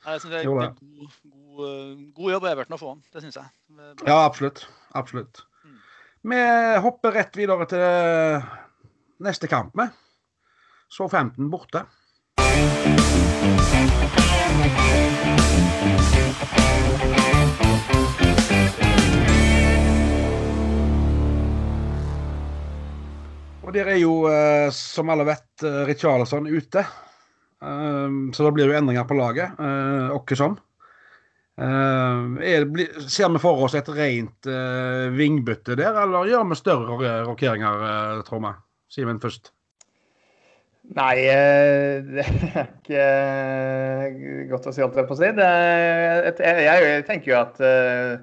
[0.05, 1.13] Jeg synes det er, det god,
[1.57, 3.05] god, god jobb av Everton å få han.
[3.15, 3.53] Det syns jeg.
[4.05, 4.67] Ja, absolutt.
[4.95, 5.43] Absolutt.
[5.65, 5.79] Mm.
[6.31, 6.41] Vi
[6.87, 8.45] hopper rett videre til
[9.27, 9.89] neste kamp vi.
[10.89, 11.83] Så 15 borte.
[23.65, 26.87] Og der er jo, eh, som alle vet, eh, Richarlison ute.
[27.65, 29.55] Så da blir det jo endringer på laget,
[30.13, 30.53] åkke som.
[30.53, 30.74] Uh,
[31.63, 32.65] er,
[33.07, 38.23] ser vi for oss et rent uh, vingbytte der, eller gjør vi større rokeringer, uh,
[38.27, 38.55] tror vi?
[38.95, 39.53] Simen først.
[40.93, 44.19] Nei, eh, det er ikke eh,
[44.51, 45.31] godt å si alt det på å si.
[45.33, 48.19] Jeg, tenker jo at eh,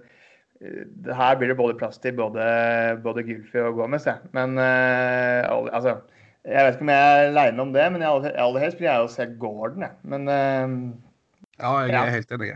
[1.18, 2.46] her blir det både plass til både,
[3.02, 4.06] både Gylfi og Gomez.
[4.06, 4.22] jeg.
[4.38, 5.98] Men eh, altså
[6.46, 9.04] Jeg vet ikke om jeg er aleine om det, men aller aller helst vil jeg
[9.08, 9.88] jo se Gordon.
[9.88, 9.98] Jeg.
[10.14, 10.78] Men, eh,
[11.62, 12.06] Ja, jeg Ja.
[12.06, 12.54] er helt enig.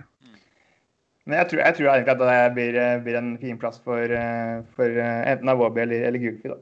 [1.25, 4.11] Men jeg, tror, jeg tror egentlig at det blir, eh, blir en fin plass for,
[4.13, 6.59] eh, for eh, enten Awobi eller, eller Gylfi da,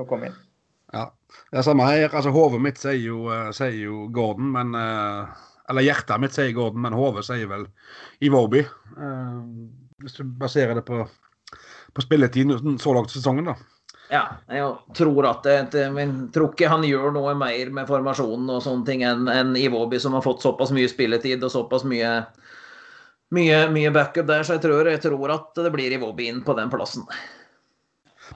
[0.00, 0.38] å komme inn.
[0.94, 1.10] Ja.
[1.50, 2.08] Det er samme her.
[2.08, 4.70] altså Hodet mitt sier jo, sier jo Gordon, men
[5.68, 7.66] Eller hjertet mitt sier Gordon, men hodet sier vel
[8.24, 8.62] Iwobi.
[10.00, 11.02] Hvis du baserer det på,
[11.92, 13.56] på spilletiden så langt i sesongen, da.
[14.08, 18.54] Ja, jeg tror at det, det, men tror ikke han gjør noe mer med formasjonen
[18.54, 22.20] og sånne ting enn en Iwobi, som har fått såpass mye spilletid og såpass mye
[23.34, 26.54] mye, mye backup der, så jeg tror, jeg tror at det blir Iwobi inn på
[26.58, 27.06] den plassen.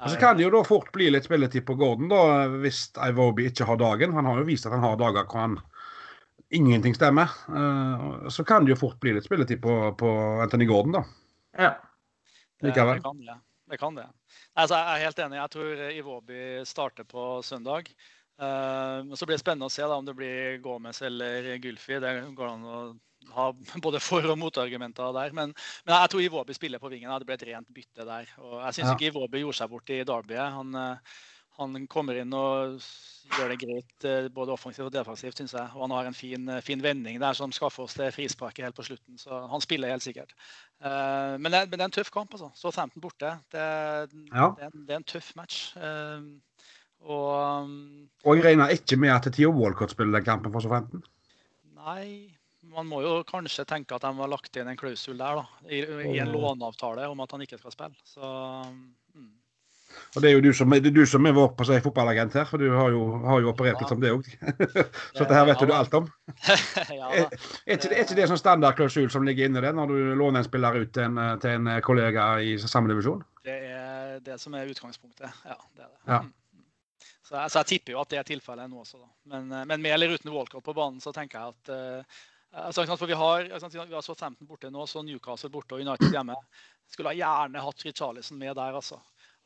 [0.00, 3.48] Og så kan det jo da fort bli litt spilletid på Gordon, da, hvis Iwobi
[3.50, 4.14] ikke har dagen.
[4.16, 5.58] Han har jo vist at han har dager hvor han
[6.50, 7.32] ingenting stemmer.
[7.48, 10.10] Eh, så kan det jo fort bli litt spilletid på, på
[10.42, 11.04] Anthony Gordon, da.
[11.58, 11.72] Ja.
[12.60, 13.00] Det, Likevel.
[13.00, 13.36] det kan det.
[13.72, 14.06] det, kan det.
[14.54, 15.40] Altså, jeg er helt enig.
[15.40, 17.90] Jeg tror Iwobi starter på søndag.
[18.40, 21.98] Eh, men så blir det spennende å se da, om det blir Gomez eller Gulfi.
[22.00, 22.78] Det går an å
[23.36, 23.50] ha
[23.84, 25.34] både for- og motargumenter der.
[25.36, 25.52] Men,
[25.84, 27.10] men jeg tror Iwobi spiller på vingen.
[27.12, 27.18] da.
[27.20, 28.30] Det ble et rent bytte der.
[28.40, 28.94] Og jeg syns Ja.
[28.96, 30.38] ikke Iwobi gjorde seg bort i Derby.
[30.40, 31.18] Han, eh,
[31.60, 32.78] han kommer inn og
[33.36, 35.68] gjør det greit eh, både offensivt og defensivt, syns jeg.
[35.76, 38.86] Og han har en fin, fin vending der som skaffer oss det frisparket helt på
[38.88, 39.18] slutten.
[39.20, 40.32] Så han spiller helt sikkert.
[40.80, 42.48] Men, det, men det er en tøff kamp, altså.
[42.56, 43.34] Så 15 borte.
[43.52, 43.66] Det,
[44.32, 44.48] Ja.
[44.56, 45.74] det, er, en, det er en tøff match.
[47.08, 51.02] Og um, Og jeg regner ikke med at Theo Walcott spiller den kampen for 2015?
[51.80, 52.36] nei
[52.70, 55.66] man må jo kanskje tenke at de har lagt inn en klausul der, da.
[55.66, 55.82] I,
[56.12, 57.96] i en låneavtale om at han ikke skal spille.
[58.06, 58.30] Så
[59.14, 59.30] mm.
[60.14, 62.34] Og det er jo du som, det er du som er vår på seg, fotballagent
[62.38, 64.26] her, for du har jo, har jo operert litt som det òg.
[65.16, 66.06] så dette her vet ja, du alt om.
[67.00, 70.12] ja, Er, er ikke, er ikke det sånn standardklausul som ligger inni det, når du
[70.20, 73.24] låner en spiller ut til en, til en kollega i samme divisjon?
[73.46, 75.42] Det er det som er utgangspunktet.
[75.46, 76.00] Ja, det er det.
[76.06, 76.22] Ja.
[77.30, 79.08] Så, jeg- så jeg tipper jo at det er tilfellet nå også, da.
[79.30, 82.18] Men, eh, men med eller uten Walcott på banen, så tenker jeg at uh,
[82.66, 86.10] altså, for Vi har, altså, vi har Southampton borte nå, så Newcastle borte og United
[86.10, 86.34] hjemme.
[86.90, 88.98] Skulle ha gjerne hatt Richarlison med der, altså.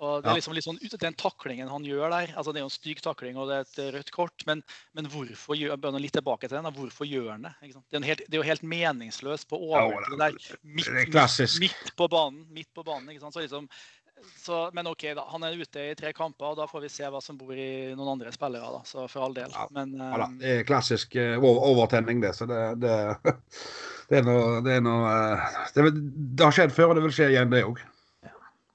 [0.02, 2.66] Og det er liksom litt sånn, Den taklingen han gjør der altså Det er jo
[2.66, 6.16] en stygg takling og det er et rødt kort, men, men hvorfor gjør bør litt
[6.16, 7.52] tilbake til den, da, hvorfor gjør han det?
[7.92, 10.34] Det, er helt, det er jo helt meningsløst på overtid der.
[10.64, 12.42] Midt, det er midt på banen.
[12.50, 13.36] midt på banen, ikke sant?
[13.38, 13.68] Så liksom,
[14.36, 15.24] så, men OK, da.
[15.32, 17.94] Han er ute i tre kamper, og da får vi se hva som bor i
[17.96, 18.70] noen andre spillere.
[18.76, 19.50] da, så For all del.
[19.54, 22.34] Ja, Men Ja, eh, det er klassisk uh, overtenning, det.
[22.36, 22.94] Så det, det,
[24.10, 27.16] det er noe, det, er noe uh, det, det har skjedd før, og det vil
[27.16, 27.82] skje igjen, det òg.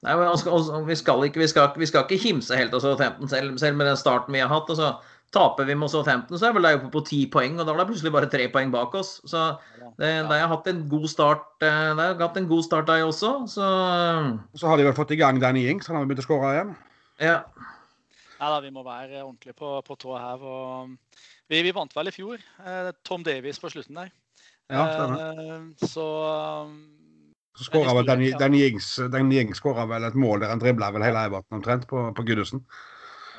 [0.00, 2.80] Nei, men altså, altså, vi, skal ikke, vi, skal, vi skal ikke himse helt av
[2.80, 4.70] Southampton, selv, selv med den starten vi har hatt.
[4.72, 4.94] Altså,
[5.34, 7.84] taper vi mot Southampton, så er vel de oppe på ti poeng, og da var
[7.84, 9.16] det plutselig bare tre poeng bak oss.
[9.30, 9.44] Så
[10.00, 13.04] det, de har hatt en god start, eh, de har hatt en god start, de
[13.06, 13.34] også.
[13.50, 13.66] Så
[14.58, 16.74] Så har de vel fått i gang Danny Ings, han har begynt å skåre igjen.
[17.20, 17.42] ja.
[18.40, 20.42] ja da, vi må være ordentlig på, på tå her.
[20.42, 20.96] og
[21.50, 22.42] vi, vi vant vel i fjor.
[22.66, 24.10] Eh, Tom Davies på slutten der.
[24.70, 25.18] Ja, stemmer.
[25.18, 26.06] Eh, så
[26.66, 26.76] um,
[27.58, 31.26] Så skåra vel Danny, Ings, Danny Ings vel et mål der han dribla vel hele
[31.26, 32.62] Everton omtrent på, på Goodison.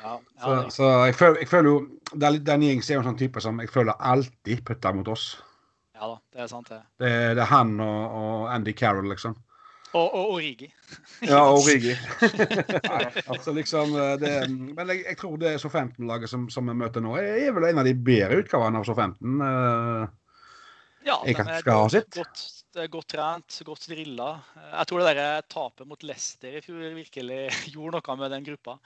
[0.02, 1.78] Ja, Så, ja, så jeg, føler, jeg føler jo
[2.18, 5.30] Dan- den Ings er jo en sånn type som jeg føler alltid putter mot oss.
[5.94, 6.80] ja da, det er sant, det.
[6.98, 9.36] Det, er- det er han og, og Andy Carroll, liksom.
[9.94, 10.70] Og, og Origi.
[11.28, 11.92] Ja, og Rigi.
[13.32, 17.12] altså, liksom eh, det, Men jeg, jeg tror det SO15-laget som, som vi møter nå,
[17.20, 19.40] er, er vel en av de bedre utgavene av SO15.
[19.42, 20.06] Uh,
[21.04, 22.14] Ja, Jeg kan- er skal ha sitt.
[22.14, 22.61] godt, er
[22.92, 24.30] godt trent, godt drilla.
[24.56, 27.40] Jeg tror det der tapet mot Leicester i fjor virkelig
[27.74, 28.78] gjorde noe med den gruppa.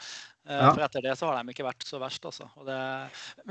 [0.47, 0.73] Eh, Ja.
[0.73, 2.49] For etter det så har de ikke vært så verst, altså.
[2.67, 2.81] Det,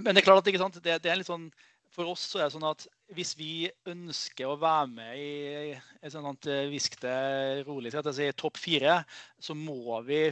[0.01, 0.81] men det er klart at?
[0.81, 1.49] Det, det er litt sånn
[1.95, 6.11] for oss så er det sånn at hvis vi ønsker å være med i et
[6.11, 8.97] sånt eh, hvisk det rolig jeg sier topp fire,
[9.39, 10.25] så må vi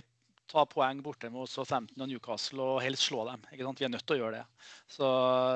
[0.51, 3.45] ta poeng borte mot Southampton og Newcastle og helst slå dem.
[3.53, 4.65] Vi er nødt til å gjøre det.
[4.91, 5.07] Så,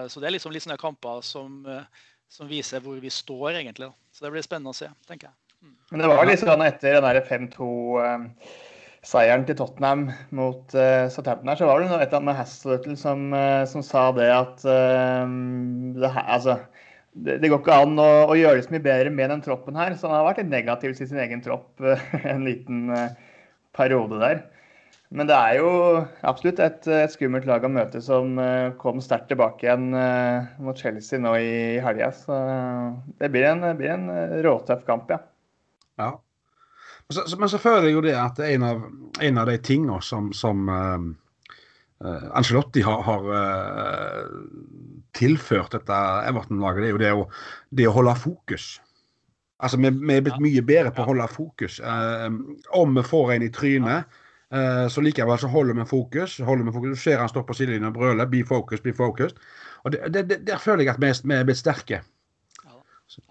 [0.09, 3.89] så det er liksom litt sånne kamper som, eh, som viser hvor vi står, egentlig.
[4.13, 5.35] Så det blir spennende å se, tenker jeg.
[5.63, 5.75] Mm.
[5.91, 10.01] Men det var litt sånn etter den 5-2-seieren til Tottenham
[10.35, 13.81] mot uh, Southampton her, så var det et eller annet med Hasseltl som, uh, som,
[13.85, 15.25] sa det at uh,
[15.97, 16.53] det, altså,
[17.13, 19.79] det, det, går ikke an å, å, gjøre det så mye bedre med den troppen
[19.79, 19.91] her.
[19.95, 21.71] Så han har vært litt negativ til sin egen tropp
[22.33, 22.77] en liten
[23.77, 24.37] periode der.
[25.15, 25.67] Men det er jo
[26.27, 30.79] absolutt et, et, skummelt lag å møte som uh, kom sterkt tilbake igjen uh, mot
[30.79, 31.51] Chelsea nå i,
[31.83, 32.09] helga.
[32.15, 32.39] Så
[33.21, 35.21] det blir en, blir en eh, råtøff kamp, ja.
[36.01, 36.09] ja.
[37.07, 38.83] Så, men så føler jeg jo det at en av,
[39.23, 41.07] en av de tingene som, som uh,
[42.35, 43.31] Angelotti har, har
[45.17, 47.25] tilført dette Everton-laget, det er jo det å,
[47.79, 48.69] det å holde fokus.
[49.63, 51.79] Altså, vi, vi, er blitt mye bedre på å holde fokus.
[52.75, 56.37] om vi får en i trynet Eh, så likevel så holder vi fokus.
[56.37, 56.93] holder vi fokus.
[56.95, 59.35] Du ser han står på sidelinjen og brøler 'be focused, be focused'.
[59.83, 62.01] Og det, det, Der føler jeg at vi er blitt sterke.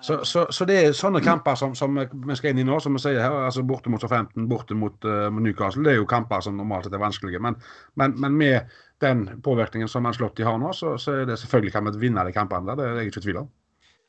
[0.01, 2.97] Så, så, så, det er sånne kamper som, som, vi skal inn i nå, som
[2.97, 6.41] vi sier her, altså borte mot 15, borte mot, uh, Newcastle, det er jo kamper
[6.41, 7.43] som normalt sett er vanskelige.
[7.45, 7.59] Men,
[8.01, 11.91] men, men med den påvirkningen som Ancelotti har nå, så, så er det selvfølgelig kan
[11.91, 12.81] vi vinne de kampene der.
[12.81, 13.53] Det er jeg ikke i tvil om.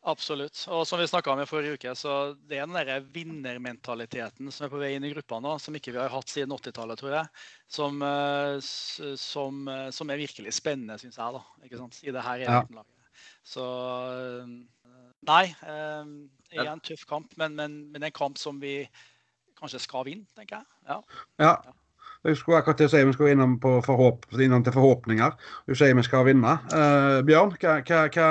[0.08, 0.60] Absolutt.
[0.72, 2.14] Og som vi snakka om i forrige uke, så
[2.48, 5.92] det er den der vinnermentaliteten som er på vei inn i gruppa nå, som ikke
[5.92, 7.42] vi har hatt siden 80-tallet, tror jeg,
[7.78, 8.54] som, eh,
[9.20, 12.00] som, eh, som, er virkelig spennende, syns jeg, da, ikke sant?
[12.06, 12.62] i det her ja.
[13.48, 13.66] Så
[14.14, 14.56] eh,
[15.28, 15.44] Nei.
[15.60, 18.86] Det er en tøff kamp, men, men, men en kamp som vi
[19.60, 20.70] kanskje skal vinne, tenker jeg.
[20.88, 21.02] Ja.
[21.42, 21.74] ja.
[22.24, 25.36] Jeg skulle akkurat til å si vi skal innom, på forhåp, innom til forhåpninger.
[25.68, 26.54] Du sier vi skal vinne.
[26.72, 28.30] Uh, Bjørn, hva, hva, hva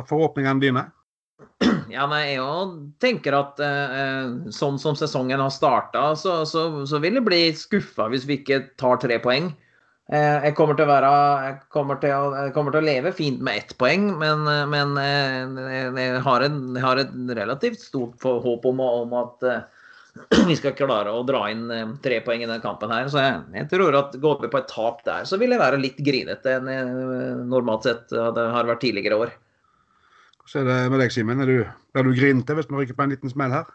[0.00, 0.86] er forhåpningene dine?
[1.90, 2.68] Ja, nei, jeg
[3.02, 8.08] tenker at eh, sånn som sesongen har starta, så, så, så, vil jeg bli skuffa
[8.12, 9.50] hvis vi ikke tar tre poeng.
[10.10, 11.10] Eh, jeg, kommer være,
[11.46, 15.90] jeg, kommer å, jeg, kommer til å leve fint med ett poeng, men, men eh,
[15.98, 19.60] jeg, har jeg, har et relativt stort håp om, om at eh,
[20.50, 22.90] vi skal klare å dra inn eh, tre poeng i denne kampen.
[22.90, 25.78] her, så jeg, tror at Går vi på et tap der, så vil jeg være
[25.82, 29.38] litt grinete enn normalt sett det har vært tidligere år.
[30.48, 31.42] Så er det med deg, Simen.
[31.44, 33.68] Blir du, du grinete hvis vi ryker på en liten smell her?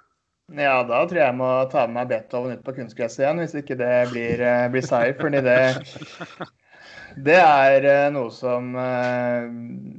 [0.54, 3.56] Ja, da tror jeg jeg må ta med meg Beethoven ut på kunstgresset igjen, hvis
[3.58, 5.16] ikke det blir, eh, blir seier.
[5.18, 5.56] Fordi det,
[7.28, 9.48] det er eh, noe som eh,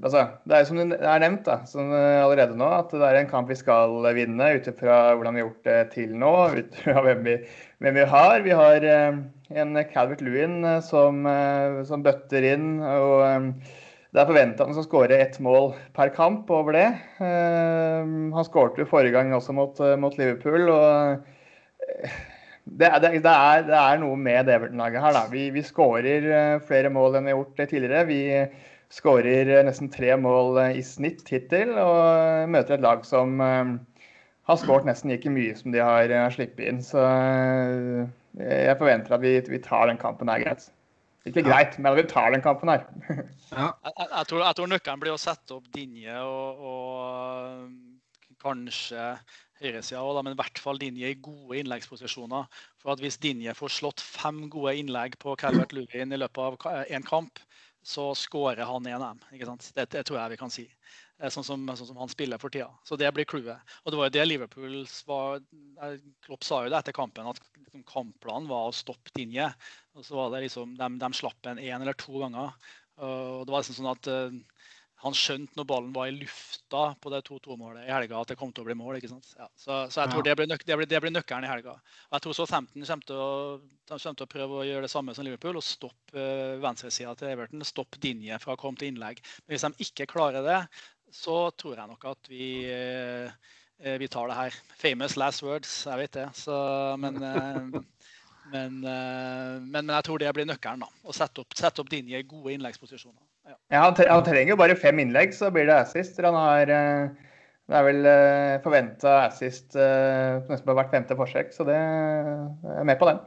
[0.06, 3.32] Altså, det er som det er nevnt da, som allerede nå, at det er en
[3.32, 7.02] kamp vi skal vinne ut ifra hvordan vi har gjort det til nå, ut fra
[7.08, 7.36] hvem vi,
[7.82, 8.46] hvem vi har.
[8.46, 11.26] Vi har en Calvert Lewin som,
[11.90, 12.70] som bøtter inn.
[12.86, 13.50] og
[14.16, 16.86] det er forventa han skal skåre ett mål per kamp over det.
[17.20, 20.70] Uh, han skårte jo forrige gang også mot, uh, mot Liverpool.
[20.72, 22.14] og uh,
[22.64, 25.12] det, det, det, er, det, er, noe med Everton-laget her.
[25.18, 25.26] Da.
[25.28, 26.30] Vi, vi skårer
[26.64, 28.06] flere mål enn vi har gjort tidligere.
[28.08, 28.22] Vi
[28.96, 35.12] skårer nesten tre mål i snitt hittil, og møter et lag som har skåret nesten
[35.12, 36.80] like mye som de har sluppet inn.
[36.82, 37.04] Så
[38.40, 40.66] jeg forventer at vi, vi tar den kampen her greit.
[41.26, 42.86] Ikke greit, men vi tar den kampen her.
[43.50, 43.72] ja.
[43.72, 49.08] jeg, jeg, tror, jeg, tror, nøkkelen blir å sette opp Dinje og, og kanskje
[49.60, 52.46] høyresida òg, men i hvert fall Dinje i gode innleggsposisjoner.
[52.82, 56.84] For at Hvis Dinje får slått fem gode innlegg på Calvert Lewin i løpet av
[56.86, 57.42] en kamp,
[57.86, 59.68] så skårer han en ikke sant?
[59.76, 60.64] Det, det tror jeg vi kan si.
[61.20, 62.68] Eh, sånn som, sånn som, han spiller for tida.
[62.84, 63.76] Så det blir clouet.
[63.84, 64.74] Og det var jo det Liverpool
[65.06, 65.94] var eh,
[66.26, 69.46] Klopp sa jo det etter kampen, at liksom, kampplanen var å stoppe Dinje.
[69.94, 72.58] Og så var det liksom, de, de slapp en én eller to ganger.
[72.96, 74.66] Og det var liksom sånn at uh,
[75.04, 78.52] han skjønte når ballen var i lufta på det 2-2-målet i helga, at det kom
[78.54, 78.96] til å bli mål.
[78.96, 79.28] ikke sant?
[79.36, 80.28] Ja, så, så, jeg tror ja.
[80.30, 81.76] det, blir nøk det, blir, det, blir nøkkelen i helga.
[82.08, 84.92] Og jeg tror så 15 kommer til, å, kommer til å prøve å gjøre det
[84.92, 87.66] samme som Liverpool og stoppe uh, venstresida til Everton.
[87.68, 89.20] Stoppe Dinje fra å komme til innlegg.
[89.44, 90.62] Men hvis de ikke klarer det,
[91.12, 94.58] så tror jeg nok at vi, eh, vi tar det her.
[94.80, 96.26] Famous last words, jeg vet det.
[96.40, 96.56] Så,
[97.00, 97.60] men, eh,
[98.52, 100.84] men, eh, men, men, jeg tror det blir nøkkelen.
[100.84, 103.22] da, Å sette opp, sette opp Dinje i gode innleggsposisjoner.
[103.46, 103.84] Ja.
[103.84, 106.18] han, han, trenger jo bare fem innlegg, så blir det assist.
[106.24, 108.10] Han har, det er vel
[108.64, 113.22] forventa assist nesten på hvert femte forsøk, så det jeg er med på den.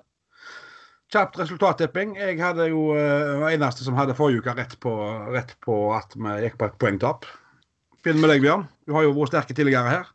[1.10, 2.12] Kjapt resultattipping.
[2.22, 4.92] Jeg hadde jo uh, eneste som hadde forrige uke rett på,
[5.34, 7.26] rett på at vi gikk på et poengtap.
[8.04, 8.66] Begynner med deg, Bjørn.
[8.86, 10.12] Du har jo vært sterke tidligere her.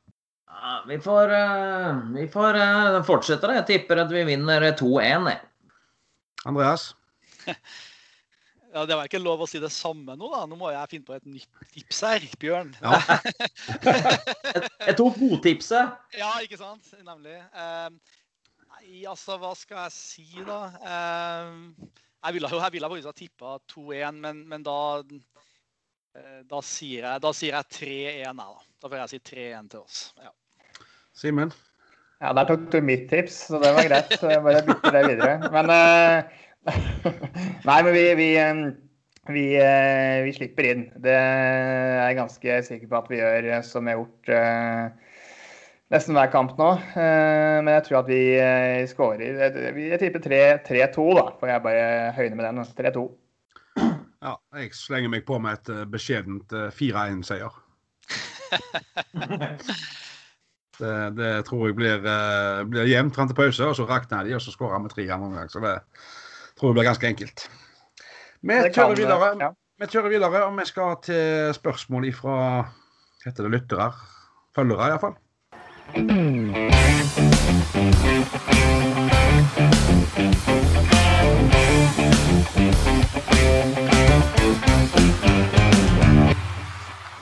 [0.55, 3.57] Ja, vi får, uh, vi får uh, fortsette det.
[3.59, 5.27] Jeg tipper at vi vinner 2-1.
[6.47, 6.93] Andreas?
[8.75, 10.43] Ja, Det var ikke lov å si det samme nå, da.
[10.51, 12.73] Nå må jeg finne på et nytt tips her, Bjørn.
[12.83, 12.99] Ja.
[14.89, 15.95] jeg tok godtipset.
[16.19, 16.91] Ja, ikke sant.
[17.07, 17.39] Nemlig.
[17.55, 18.19] Uh,
[18.75, 20.59] nei, altså, hva skal jeg si, da?
[20.83, 21.89] Uh,
[22.25, 24.79] jeg ville jo jeg ville faktisk ha tippa 2-1, men, men da
[26.15, 28.67] Eh, da sier jeg, da sier jeg 3-1, da.
[28.83, 30.03] Da får jeg si 3-1 til oss.
[30.23, 30.31] Ja.
[31.15, 31.51] Simen?
[32.23, 34.15] Ja, der tok du mitt tips, så det var greit.
[34.21, 35.51] Så jeg bare bytter det videre.
[35.55, 38.29] Men uh, Nei, men vi, vi,
[39.29, 40.85] vi, uh, vi, slipper inn.
[41.05, 45.19] Det er jeg ganske sikker på at vi gjør, som vi har gjort uh,
[45.95, 46.71] nesten hver kamp nå.
[46.95, 48.23] Men jeg tror at vi
[48.91, 49.43] skårer.
[49.93, 50.25] Jeg tipper
[50.65, 51.27] 3-2, da.
[51.41, 51.85] Får jeg bare
[52.17, 52.65] høyne med den.
[52.81, 53.05] 3-2.
[54.25, 57.53] Ja, jeg slenger meg på med et beskjedent 4-1-seier.
[60.75, 62.01] Det, det, tror jeg blir,
[62.67, 65.29] blir jevnt fram til pause, og så rakner de, og så skårer vi tre andre
[65.29, 65.51] omgang.
[65.53, 65.77] Så det
[66.59, 67.51] tror det blir ganske enkelt.
[68.45, 69.51] Vi kjører videre, ja.
[69.81, 72.39] vi kjører videre, og vi skal til spørsmål fra
[73.25, 73.93] heter det lyttere?
[74.55, 75.15] Følgere, iallfall.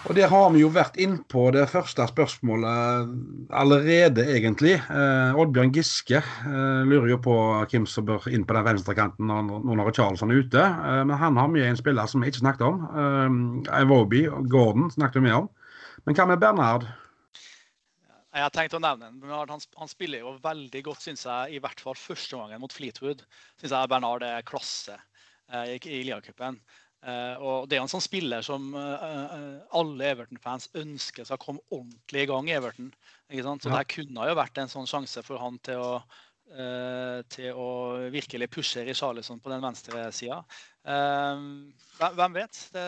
[0.02, 3.12] Og Der har vi jo vært inn på det første spørsmålet
[3.54, 4.72] allerede, egentlig.
[4.90, 7.36] Eh, Oddbjørn Giske eh, lurer jo på
[7.70, 10.64] hvem som bør inn på den venstrekanten når, når Charlesson er ute.
[10.64, 12.82] Eh, men han har med en spiller som vi ikke snakket om.
[12.90, 14.18] Eh, og
[14.50, 15.46] Gordon snakket vi om.
[16.02, 16.90] Men hva med Bernhard?
[18.32, 19.50] Jeg har tenkt å nevne Bernard.
[19.52, 21.58] Han, han spiller jo veldig godt, syns jeg.
[21.58, 23.22] I hvert fall første gangen mot Fleetwood.
[23.60, 24.96] Syns jeg Bernard er klasse
[25.52, 26.58] eh, i, i ligacupen.
[27.02, 32.22] Uh, og Det er en sånn spiller som uh, alle Everton-fans ønsker skal komme ordentlig
[32.22, 32.92] i gang i Everton.
[33.26, 33.80] Så ja.
[33.80, 35.92] Det kunne jo vært en sånn sjanse for han til å,
[37.32, 37.68] til å
[38.12, 40.42] virkelig pushe Richarlison på den venstre sida.
[40.84, 42.58] hvem vet?
[42.74, 42.84] Det,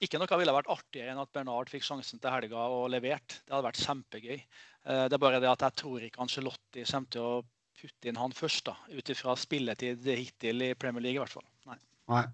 [0.00, 3.42] ikke noe ville vært artigere enn at Bernard fikk sjansen til helga og levert.
[3.44, 4.40] Det hadde vært kjempegøy.
[4.40, 7.42] det er bare det at jeg tror ikke Angelotti kommer til å
[7.82, 11.50] putte inn han først, ut ifra spilletid hittil i Premier League i hvert fall.
[11.68, 11.76] Nei.
[12.08, 12.24] Nei.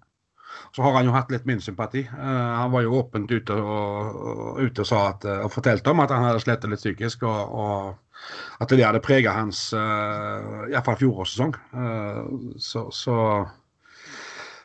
[0.75, 2.03] Så har han jo hatt litt min sympati.
[2.11, 6.03] Uh, han var jo åpent ute og, og, ute og, at, eh, og fortalte om
[6.03, 10.99] at han hadde slitt litt psykisk, og, og at det hadde preget hans uh, iallfall
[10.99, 11.55] fjorårssesong.
[11.73, 13.17] Uh, så, så,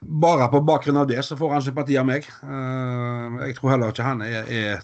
[0.04, 2.26] bare på bakgrunn av det så får han sympati av meg.
[2.42, 4.82] Uh, jeg tror heller ikke han er, er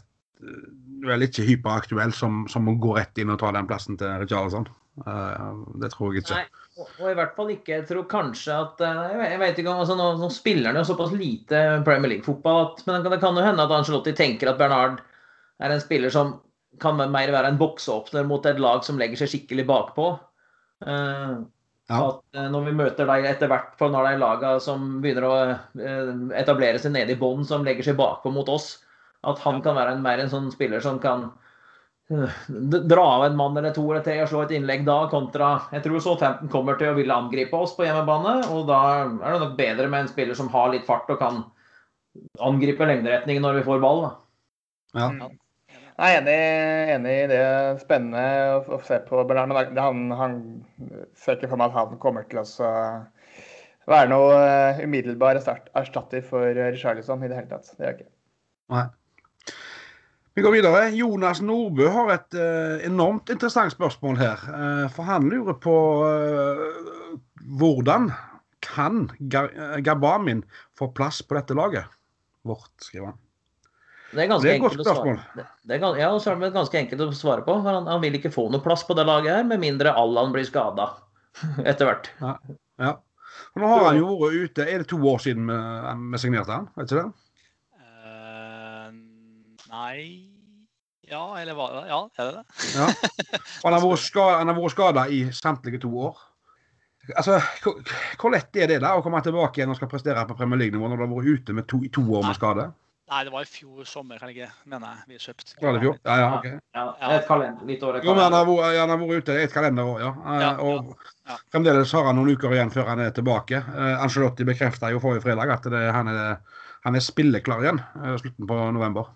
[1.04, 4.68] vel ikke hyperaktuell som, som å gå rett inn og ta den plassen til Richarlison.
[5.04, 6.40] Uh, det tror jeg ikke.
[6.40, 6.60] Nei.
[6.80, 9.96] Og i hvert fall ikke Jeg tror kanskje at eh, Jeg vet ikke om altså,
[9.98, 13.74] nå, nå spiller han jo såpass lite Premier League-fotball, men det kan jo hende at
[13.76, 15.00] Angelotti tenker at Bernard
[15.60, 16.38] er en spiller som
[16.80, 20.06] kan mer være en bokseåpner mot et lag som legger seg skikkelig bakpå.
[20.86, 21.42] Uh,
[21.90, 21.98] ja.
[21.98, 25.26] At uh, når vi møter deg etter hvert for når det er laga som begynner
[25.26, 25.34] å
[26.38, 28.70] etablere seg nede i bånn, som legger seg bakpå mot oss,
[29.28, 31.28] at han kan være en, mer en sånn spiller som kan
[32.10, 35.84] dra av en mann eller to eller tre og slå et innlegg da, kontra Jeg
[35.84, 39.54] tror Southampton kommer til å ville angripe oss på hjemmebane, og da er det nok
[39.58, 41.44] bedre med en spiller som har litt fart og kan
[42.42, 44.02] angripe lengderetning når vi får ball.
[44.02, 44.10] Da.
[44.98, 45.06] Ja.
[45.14, 45.38] Mm.
[46.00, 46.36] Jeg er enig,
[46.94, 47.40] enig, i det.
[47.82, 48.22] Spennende
[48.56, 49.52] å, å se på Bernard.
[49.52, 50.36] Men han, han,
[51.14, 52.70] ser ikke for meg at han kommer til å
[53.90, 57.68] være noe uh, umiddelbar erstatter for Richarlison i det hele tatt.
[57.76, 58.12] Det gjør jeg ikke.
[58.72, 58.86] Nei.
[60.40, 60.78] Vi går videre.
[60.96, 64.44] Jonas Nordbø har et uh, enormt interessant spørsmål her.
[64.48, 67.18] Uh, for han lurer på uh,
[67.60, 68.06] hvordan
[68.64, 69.10] kan
[69.84, 70.40] Gabamin
[70.80, 71.92] få plass på dette laget
[72.48, 73.20] vårt, skriver han.
[74.14, 75.20] Det er ganske et godt spørsmål.
[75.36, 77.58] det, det er, ja, så er det ganske enkelt å svare på.
[77.68, 80.48] Han, han, vil ikke få noe plass på det laget her, med mindre Allan blir
[80.48, 80.88] skada
[81.68, 82.12] etter hvert.
[82.24, 82.36] Ja,
[82.80, 82.96] ja.
[83.60, 85.62] nå har han jo vært ute Er det to år siden vi,
[86.16, 86.72] vi signerte han?
[86.80, 87.10] Vet ikke det?
[89.70, 90.29] Nei
[91.10, 91.68] Ja, eller hva?
[91.88, 92.72] Ja, er det det?
[92.76, 92.88] ja.
[93.64, 96.20] Han har vært skada, skada i samtlige to år.
[97.16, 100.60] Altså, hvor, lett er det da å komme tilbake igjen og skal prestere på Premier
[100.60, 102.68] League-nivå når du har vært ute med to, i to år med skade?
[103.10, 105.56] Nei, det var i fjor sommer, kan jeg ikke mene vi kjøpte.
[105.58, 105.96] Var det fjor?
[106.06, 106.44] Ja, ja, ok.
[106.76, 106.84] Ja,
[107.16, 108.20] et kalender, litt over et kalender.
[108.20, 110.10] Jo, han har, han har vært ute i et kalenderår, ja.
[110.44, 110.92] ja og
[111.26, 111.38] ja.
[111.50, 113.64] fremdeles har han noen uker igjen før han er tilbake.
[113.66, 118.14] Uh, Angelotti bekrefta jo forrige fredag at det, han, er, han er spilleklar igjen uh,
[118.20, 119.10] slutten på november.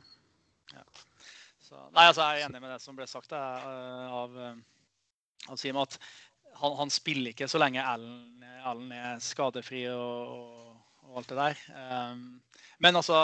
[1.95, 5.79] Nei, altså Jeg er enig med det som ble sagt uh, av, uh, av Sim,
[5.79, 5.97] at
[6.59, 10.73] han, han, spiller ikke så lenge Allen, er skadefri og, og,
[11.05, 11.63] og, alt det der.
[11.75, 12.25] Um,
[12.83, 13.19] men altså,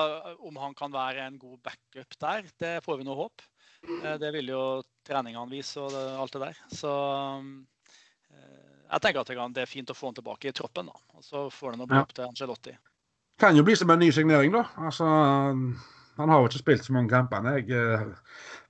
[0.46, 3.46] om han kan være en god backup der, det får vi nå håpe.
[3.86, 4.62] Uh, det vil jo
[5.06, 6.64] treningene vise og det, alt det der.
[6.74, 6.94] Så
[8.90, 10.90] jeg tenker at det er fint å få han tilbake i troppen.
[10.90, 12.74] da, og Så får det nå bli opp til Angelotti.
[13.40, 14.66] Kan jo bli som en ny signering, da.
[14.82, 15.06] Altså,
[16.18, 17.46] han har jo ikke spilt så mange kamper.
[17.60, 18.10] Jeg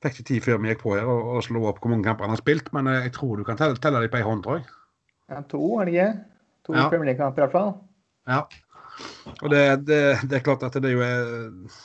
[0.00, 2.24] Fikk ikke tid før vi gikk på her og, og slo opp hvor mange kamper
[2.24, 4.42] han har spilt, men eh, jeg tror du kan telle, telle dem på ei hånd,
[4.46, 4.66] tror jeg.
[5.30, 6.10] Ja, to, er det ikke?
[6.66, 6.88] To ja.
[6.88, 7.72] Premier League-kamper i hvert fall.
[8.30, 8.40] Ja.
[9.42, 11.76] Og det, det, det, er klart at det er jo eh,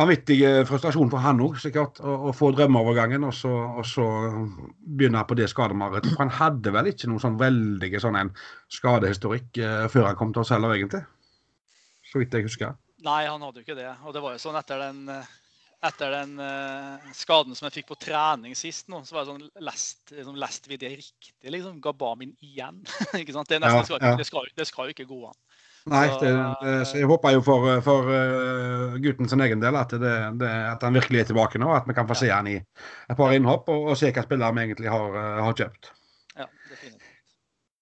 [0.00, 0.38] vanvittig
[0.70, 2.00] frustrasjon for han òg, sikkert.
[2.00, 4.06] Å få drømmeovergangen og så, og så
[4.80, 6.16] begynne på det skademarerittet.
[6.16, 8.32] For han hadde vel ikke noen sånn veldig sånn en
[8.72, 9.60] skadehistorikk
[9.92, 11.04] før han kom til oss heller, egentlig.
[12.08, 12.74] Så vidt jeg husker.
[13.04, 13.90] Nei, han hadde jo ikke det.
[14.04, 15.02] Og det var jo sånn etter den,
[15.84, 19.64] etter den uh, skaden som jeg fikk på trening sist, nå, så var det sånn
[19.66, 21.80] lest, liksom, lest vi det riktig, liksom.
[21.84, 22.80] Gabamin igjen.
[23.20, 23.50] ikke sant?
[23.50, 24.14] Det, nesten, ja, skal, ja.
[24.20, 25.38] det, skal, det skal jo ikke gå an.
[25.92, 26.30] Nei, det,
[26.62, 30.14] det, så jeg håper jo for, for uh, gutten sin egen del at, det,
[30.48, 31.68] at, han virkelig er tilbake nå.
[31.76, 34.56] At vi kan få se han i et par innhopp og, og se hva spillere
[34.56, 35.92] vi egentlig har, har kjøpt.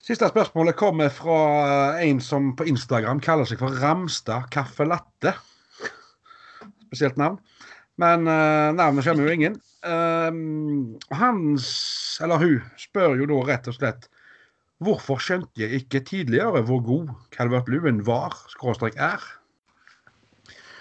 [0.03, 1.35] Siste spørsmålet kommer fra
[2.03, 5.31] en som på Instagram kaller seg for Ramstad Kaffe Latte.
[6.89, 7.37] Spesielt navn.
[8.03, 9.61] Men uh, navnet skjønner jo ingen.
[9.87, 10.35] Uh,
[11.21, 11.69] hans,
[12.19, 14.09] eller hun, spør jo da rett og slett
[14.83, 19.23] Hvorfor skjønte jeg ikke tidligere hvor god Calvert Lewin var, skråstrek er?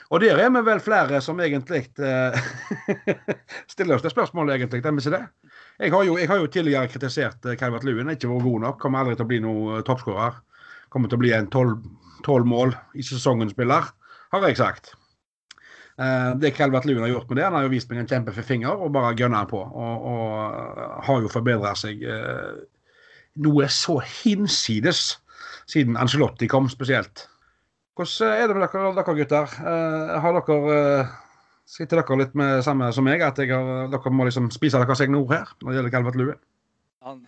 [0.09, 2.33] Og der er vi vel flere som egentlig uh,
[3.71, 4.81] stiller oss det spørsmålet, egentlig.
[4.81, 5.51] Er vi ikke det?
[5.79, 8.11] Jeg har, jo, jeg har jo tidligere kritisert eh, Calvert Lewin.
[8.13, 8.79] Ikke vært god nok.
[8.81, 10.39] Kommer aldri til å bli noen eh, toppskårer.
[10.93, 13.87] Kommer til å bli en tolv mål i sesongen-spiller,
[14.33, 14.91] har jeg sagt.
[16.01, 18.45] Uh, det Calvert Lewin har gjort med det, han har jo vist meg en kjempefin
[18.47, 19.59] finger og bare gønner på.
[19.61, 22.03] Og, og har jo forbedra seg
[23.41, 25.01] noe så hinsides
[25.71, 27.27] siden Angelotti kom, spesielt.
[27.95, 29.55] Hvordan er det med dere, dere gutter?
[30.25, 30.67] Har dere
[31.71, 35.21] Sitter dere litt med samme som meg, at har, dere må liksom spise deres egne
[35.21, 36.35] ord her når det gjelder Calvert Lue?
[37.07, 37.21] Han,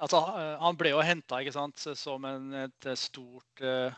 [0.00, 0.22] altså,
[0.62, 1.42] han ble jo henta
[1.76, 3.92] som en, et stort uh,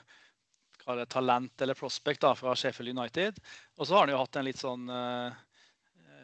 [1.07, 3.39] talent eller prospect da, fra Sheffield United.
[3.79, 5.31] Og så har han jo hatt en litt sånn uh,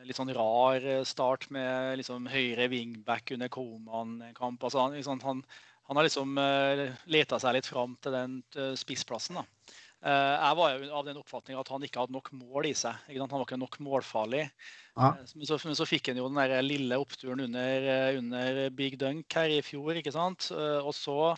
[0.08, 4.64] litt sånn rar eh, start med liksom høyre wingback under Koman-kamp.
[4.64, 5.42] Altså han, han,
[5.88, 9.40] han, har liksom uh, eh, leta seg litt fram til den uh, spissplassen.
[9.40, 9.74] da.
[9.98, 12.98] Uh, jeg var jo av den oppfatning at han ikke hadde nok mål i seg.
[13.10, 14.44] Han var ikke nok målfarlig.
[14.94, 15.14] Ja.
[15.34, 17.88] Men, så, men, så, fikk han jo den der lille oppturen under,
[18.18, 19.98] under, Big Dunk her i fjor.
[19.98, 20.50] ikke sant?
[20.54, 21.34] og så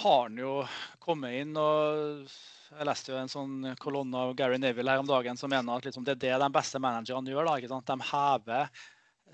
[0.00, 0.54] har han jo
[1.02, 2.28] kommet inn og
[2.70, 5.88] jeg leste jo en sånn kolonne av Gary Neville her om dagen som mener at
[5.88, 7.48] liksom det er det de beste managerne gjør.
[7.48, 7.90] da, ikke sant?
[7.90, 8.84] De hever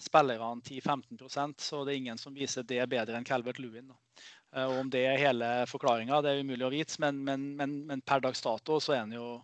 [0.01, 3.93] spillerne 10-15% så det er ingen som viser det bedre enn Calvert Lewin.
[3.93, 4.24] Da.
[4.55, 7.76] Eh, og Om det er hele forklaringa, det er umulig å vite, men, men, men,
[7.88, 9.36] men per dags dato så er han jo,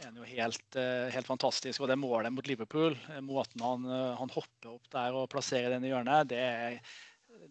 [0.00, 1.82] er han jo helt, eh, helt, fantastisk.
[1.82, 3.88] Og det målet mot Liverpool, eh, måten han,
[4.20, 6.78] han hopper opp der og plasserer den i hjørnet, det er,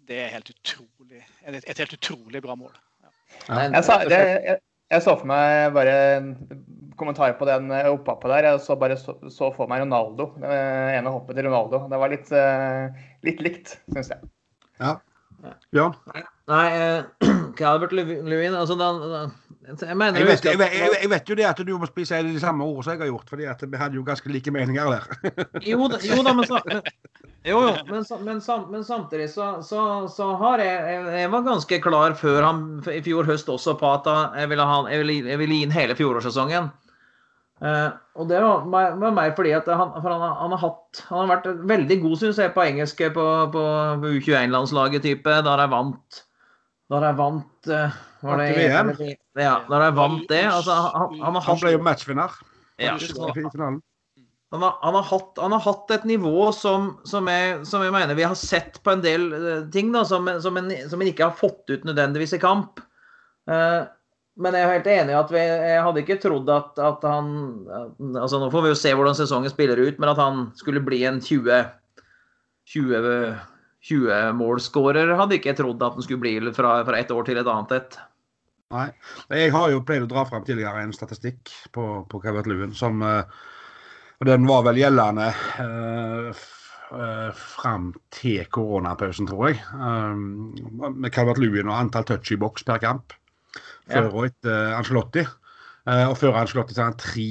[0.07, 2.77] det er helt utrolig, et, et helt utrolig bra mål.
[3.03, 3.11] Ja.
[3.49, 4.59] Jeg, sa, det, jeg,
[4.93, 6.33] jeg så for meg bare en
[6.99, 8.47] kommentar på den opphappet der.
[8.51, 10.27] Jeg så bare så, så for meg Ronaldo.
[10.37, 10.59] Det
[10.99, 11.79] ene hoppet til Ronaldo.
[11.89, 12.29] Det var litt,
[13.25, 14.29] litt likt, syns jeg.
[14.77, 14.93] Ja.
[15.73, 15.95] Bjørn?
[16.51, 17.29] Nei, uh,
[17.59, 19.31] Calvert Lewin altså den,
[19.63, 22.39] jeg, mener, jeg, vet, jeg, jeg, jeg, vet, jo det at du må spise de
[22.41, 25.05] samme ordene som jeg har gjort, fordi at vi hadde jo ganske like meninger der.
[25.71, 26.49] jo, da, jo da, men,
[27.47, 28.41] jo, jo, men, men,
[28.73, 33.27] men samtidig så, så, så, har jeg Jeg var ganske klar før han i fjor
[33.29, 36.71] høst også på at jeg ville, ha, ville, ville gi inn hele fjorårssesongen.
[37.63, 38.65] Uh, og det var,
[38.99, 42.17] var mer fordi at han, for han, han, har hatt, han har vært veldig god,
[42.19, 43.63] syns jeg, på engelsk på, på,
[44.01, 45.37] på U21-landslaget, type.
[45.47, 46.19] Der jeg vant
[46.91, 48.91] Da jeg vant uh, var det, VM?
[49.39, 52.35] Ja, da jeg vant det altså, han, han, han, ble jo matchvinner.
[52.81, 57.83] Ja, han, har, han, har hatt, han, har, hatt, et nivå som, som, jeg, som,
[57.85, 59.29] jeg, mener vi har sett på en del
[59.73, 62.83] ting da, som, som, en, som, en, ikke har fått ut nødvendigvis i kamp.
[63.47, 63.87] Uh,
[64.41, 67.27] men jeg er helt enig i at vi, jeg hadde ikke trodd at, at han
[68.17, 71.03] altså Nå får vi jo se hvordan sesongen spiller ut, men at han skulle bli
[71.05, 71.59] en 20,
[72.73, 73.03] 20
[73.83, 77.49] 20-målskårer hadde ikke jeg trodd at han skulle bli fra, fra et år til et
[77.51, 77.97] annet et.
[78.73, 78.87] Nei.
[79.29, 83.27] Jeg har jo pleid å dra frem tidligere en statistikk på, på Calvert-Luen som uh,
[84.21, 85.27] og Den var vel gjeldende
[85.59, 86.43] uh,
[87.35, 89.57] fram til koronapausen, tror jeg.
[89.73, 93.15] Med Calvert Lewin og antall touch i boks per kamp.
[93.89, 94.11] Før ja.
[94.11, 95.25] og etter Angelotti.
[95.83, 97.27] Uh, og før Angelotti har han tre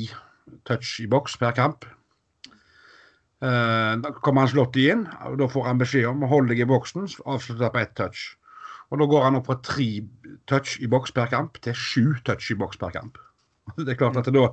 [0.69, 1.87] touch i boks per kamp.
[3.43, 6.69] Uh, da kommer Angelotti inn, og da får han beskjed om å holde deg i
[6.69, 8.27] boksen, avslutte på ett touch.
[8.93, 9.89] Og da går han opp fra tre
[10.51, 13.17] touch i boks per kamp til sju touch i boks per kamp.
[13.79, 14.49] Det er klart at da,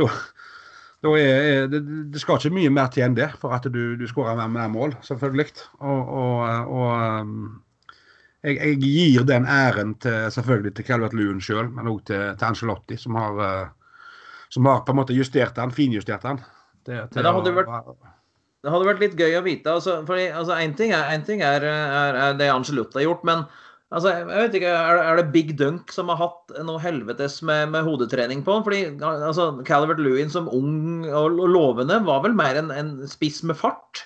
[0.00, 0.08] da,
[1.04, 1.82] da er, det,
[2.12, 4.72] det, skal ikke mye mer til enn det for at du, du skårer mer, mer
[4.72, 5.46] mål, selvfølgelig.
[5.78, 7.36] Og, og, og um,
[8.44, 12.48] jeg, jeg, gir den æren til, selvfølgelig til Calvert Lewin sjøl, men òg til, til
[12.50, 14.12] Angelotti, som har, uh,
[14.52, 16.42] som har på en måte justert den, finjustert den.
[16.84, 17.98] Det, men det hadde, vært,
[18.60, 19.72] det hadde vært litt gøy å vite.
[19.72, 23.28] altså, fordi, altså, en ting, er, en ting er, er, er, det Angelotti har gjort,
[23.28, 23.46] men
[23.94, 27.84] Altså, jeg vet ikke, er, det Big Dunk som har hatt noe helvetes med, med
[27.86, 28.56] hodetrening på?
[28.66, 33.54] Fordi altså, Calvert Lewin som ung og lovende var vel mer en, en spiss med
[33.60, 34.02] fart?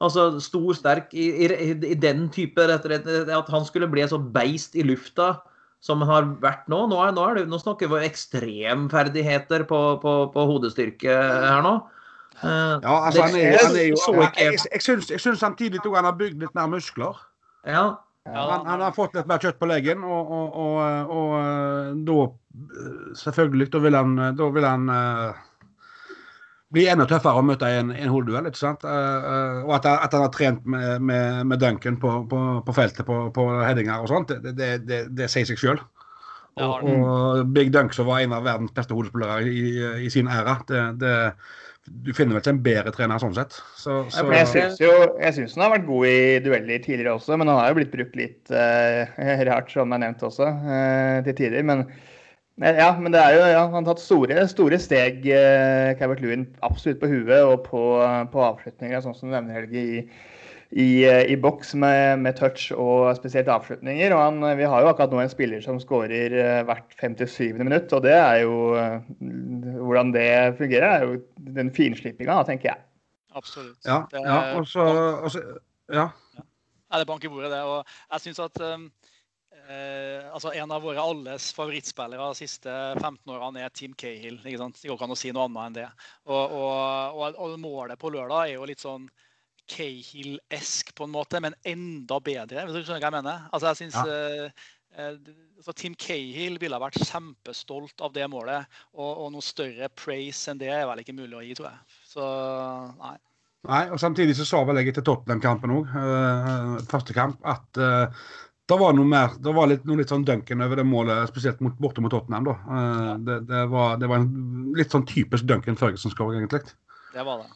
[0.00, 4.12] Altså stor, sterk i, i, i den type rett, rett, At han skulle bli et
[4.12, 5.34] sånt beist i lufta
[5.84, 6.82] som han har vært nå.
[6.90, 11.78] Nå, er, nå, er det, nå snakker vi ekstremferdigheter på, på, på hodestyrke her nå.
[12.40, 16.16] Uh, ja, altså han er, han er jo jeg, jeg, jeg, syns, samtidig han har
[16.16, 17.18] bygd litt mer muskler.
[17.68, 17.84] Ja.
[18.28, 22.20] Han, han, har fått litt mer kjøtt på leggen, og, og, og, og eh, da
[23.14, 25.36] Selvfølgelig, da vil han, da vil han uh,
[26.74, 28.48] bli enda tøffere å møte i en, en hodeduell.
[28.50, 28.84] ikke sant?
[28.86, 33.06] Uh, og at, at, han har trent med, med, med Duncan på, på, på, feltet
[33.08, 35.82] på, på headinger og sånt, det, det, det, det sier seg sjøl.
[36.60, 39.64] Og, og, Big Dunk, som var en av verdens beste hodespillere i,
[40.04, 41.14] i, sin æra, det,
[41.88, 43.56] du finner vel ikke en bedre trener sånn sett.
[43.78, 44.26] Så, så...
[44.28, 47.94] jeg syns han har vært god i dueller tidligere også, men han har jo blitt
[47.94, 49.18] brukt litt uh,
[49.48, 51.64] rart, som er nevnt også, uh, til tider.
[51.66, 51.86] Men
[52.60, 56.44] ja, men det er jo, ja, han har tatt store, store steg, eh, Cabert Lewin,
[56.66, 57.84] absolutt på huet og på,
[58.32, 60.02] på avslutninger, sånn som du nevner, Helge, i,
[60.70, 64.12] i, i boks med, med, touch og spesielt avslutninger.
[64.14, 67.56] Og han, vi har jo akkurat nå en spiller som skårer eh, hvert 57.
[67.62, 69.00] minutt, og det er jo eh,
[69.80, 70.30] Hvordan det
[70.60, 71.18] fungerer, er jo
[71.56, 72.84] den finslipinga, tenker jeg.
[73.36, 73.78] Absolutt.
[73.86, 74.86] Ja, ja og så
[75.90, 76.10] Ja.
[76.36, 76.98] ja.
[76.98, 77.62] Det banker i bordet, det.
[77.62, 78.88] Og jeg syns at um,
[79.70, 84.40] eh, altså En av våre alles favorittspillere de siste 15 årene er Team Cahill.
[84.42, 84.80] ikke sant?
[84.82, 85.88] Det går ikke an å si noe annet enn det.
[86.28, 89.08] Og, og, og, og målet på lørdag er jo litt sånn
[89.70, 92.66] Cahill-esk, på en måte, men enda bedre.
[92.66, 93.48] hvis du skjønner hva jeg mener.
[93.54, 94.50] Altså, jeg synes, ja.
[94.98, 95.16] eh,
[95.68, 98.66] uh, Team Cahill ville ha vært kjempestolt av det målet.
[98.96, 101.98] Og, og, noe større praise enn det er vel ikke mulig å gi, tror jeg.
[102.10, 102.28] Så
[103.00, 103.16] nei.
[103.68, 108.30] Nei, og Samtidig så sa vel jeg etter Tottenham-kampen òg, uh, første kamp, at uh,
[108.70, 111.62] det var noe mer, det var litt, noe litt sånn Duncan over det målet, spesielt
[111.64, 112.46] mot, borte mot Tottenham.
[112.46, 112.58] da.
[112.66, 116.76] Uh, det, det, var, det, var, en litt sånn typisk Duncan Ferguson-skåring, egentlig.
[117.14, 117.50] Det var det.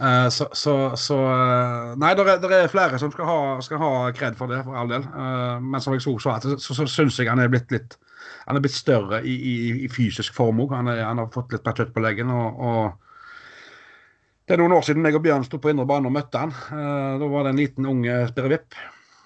[0.00, 3.90] Uh, så, så, så uh, Nei, det er, er, flere som skal ha, skal ha
[4.16, 5.04] kred for det, for all del.
[5.14, 7.98] Uh, men som jeg så, så, så, så syns jeg han er blitt litt
[8.48, 9.54] Han er blitt større i, i,
[9.86, 10.74] i fysisk form òg.
[10.74, 12.32] Han, han, har fått litt mer kjøtt på leggen.
[12.34, 13.68] Og, og,
[14.46, 16.50] det er noen år siden jeg og Bjørn sto på indre bane og møtte han.
[17.22, 18.02] da var det en liten ung
[18.32, 18.50] Spirre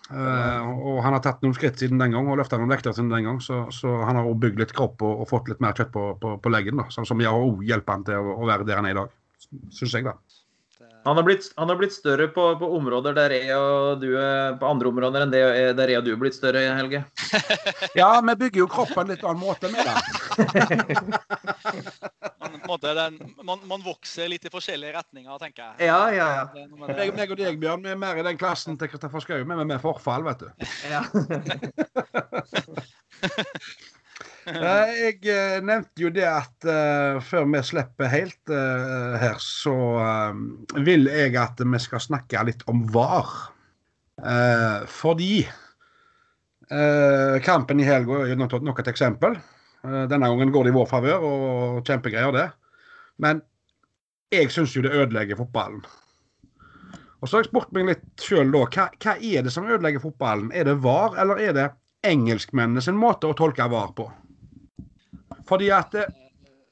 [0.07, 0.86] Vipp.
[0.86, 3.26] og han har tatt noen skritt siden den gang og løfta noen vekter siden den
[3.26, 3.40] gang.
[3.42, 3.66] Så,
[4.07, 6.78] han har bygd litt kropp og, og, fått litt mer kjøtt på, på, på leggen.
[6.78, 9.14] da, Som har òg hjulpet han til å, å være der han er i dag.
[9.74, 10.16] Syns jeg, da.
[11.07, 14.57] Han har blitt, han har blitt større på, på, områder der jeg og du er
[14.59, 15.42] på andre områder enn det,
[15.78, 17.04] der jeg og du er blitt større, Helge.
[18.00, 19.94] ja, vi bygger jo kroppen en litt annen måte med det.
[22.68, 25.88] man, man, man, vokser litt i forskjellige retninger, tenker jeg.
[25.88, 26.44] Ja, ja, ja.
[26.58, 29.64] Jeg, meg og deg, Bjørn, vi er mer i den klassen til Kristoffer Schou, men
[29.66, 30.48] med forfall, vet du.
[30.90, 31.02] Ja.
[34.46, 39.74] Eh, jeg uh, nevnte jo det at uh, før vi slipper helt uh, her, så
[40.86, 43.32] vil jeg at vi skal snakke litt om VAR.
[44.86, 45.46] fordi
[47.44, 49.36] kampen i helga er nok et eksempel.
[50.11, 52.49] Denne gangen går det i vår favør, og kjempegreier, det.
[53.22, 53.41] Men
[54.34, 55.84] jeg syns jo det ødelegger fotballen.
[57.20, 60.03] Og så har jeg spurt meg litt sjøl da, hva, hva, er det som ødelegger
[60.03, 60.53] fotballen?
[60.53, 61.66] Er det VAR, eller er det
[62.07, 64.07] engelskmennene sin måte å tolke VAR på?
[65.49, 66.05] Fordi at det,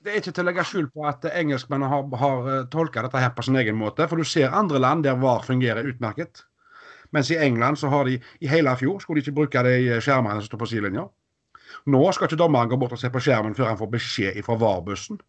[0.05, 3.23] det er ikke til å legge skjul på at engelskmennene har, har eh, tolka dette
[3.23, 4.07] her på sin egen måte.
[4.11, 6.45] For du ser andre land der VAR fungerer utmerket.
[7.15, 10.43] Mens i England så har de i hele fjor skulle de ikke bruke de skjermene
[10.43, 11.07] som står på sidelinja.
[11.91, 14.57] Nå skal ikke dommeren gå bort og se på skjermen før han får beskjed fra
[14.61, 15.21] VAR-bussen.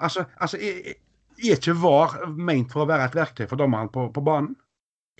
[0.00, 0.94] Altså, altså er,
[1.40, 4.56] ikke VAR ment for å være et verktøy for dommeren på, på banen?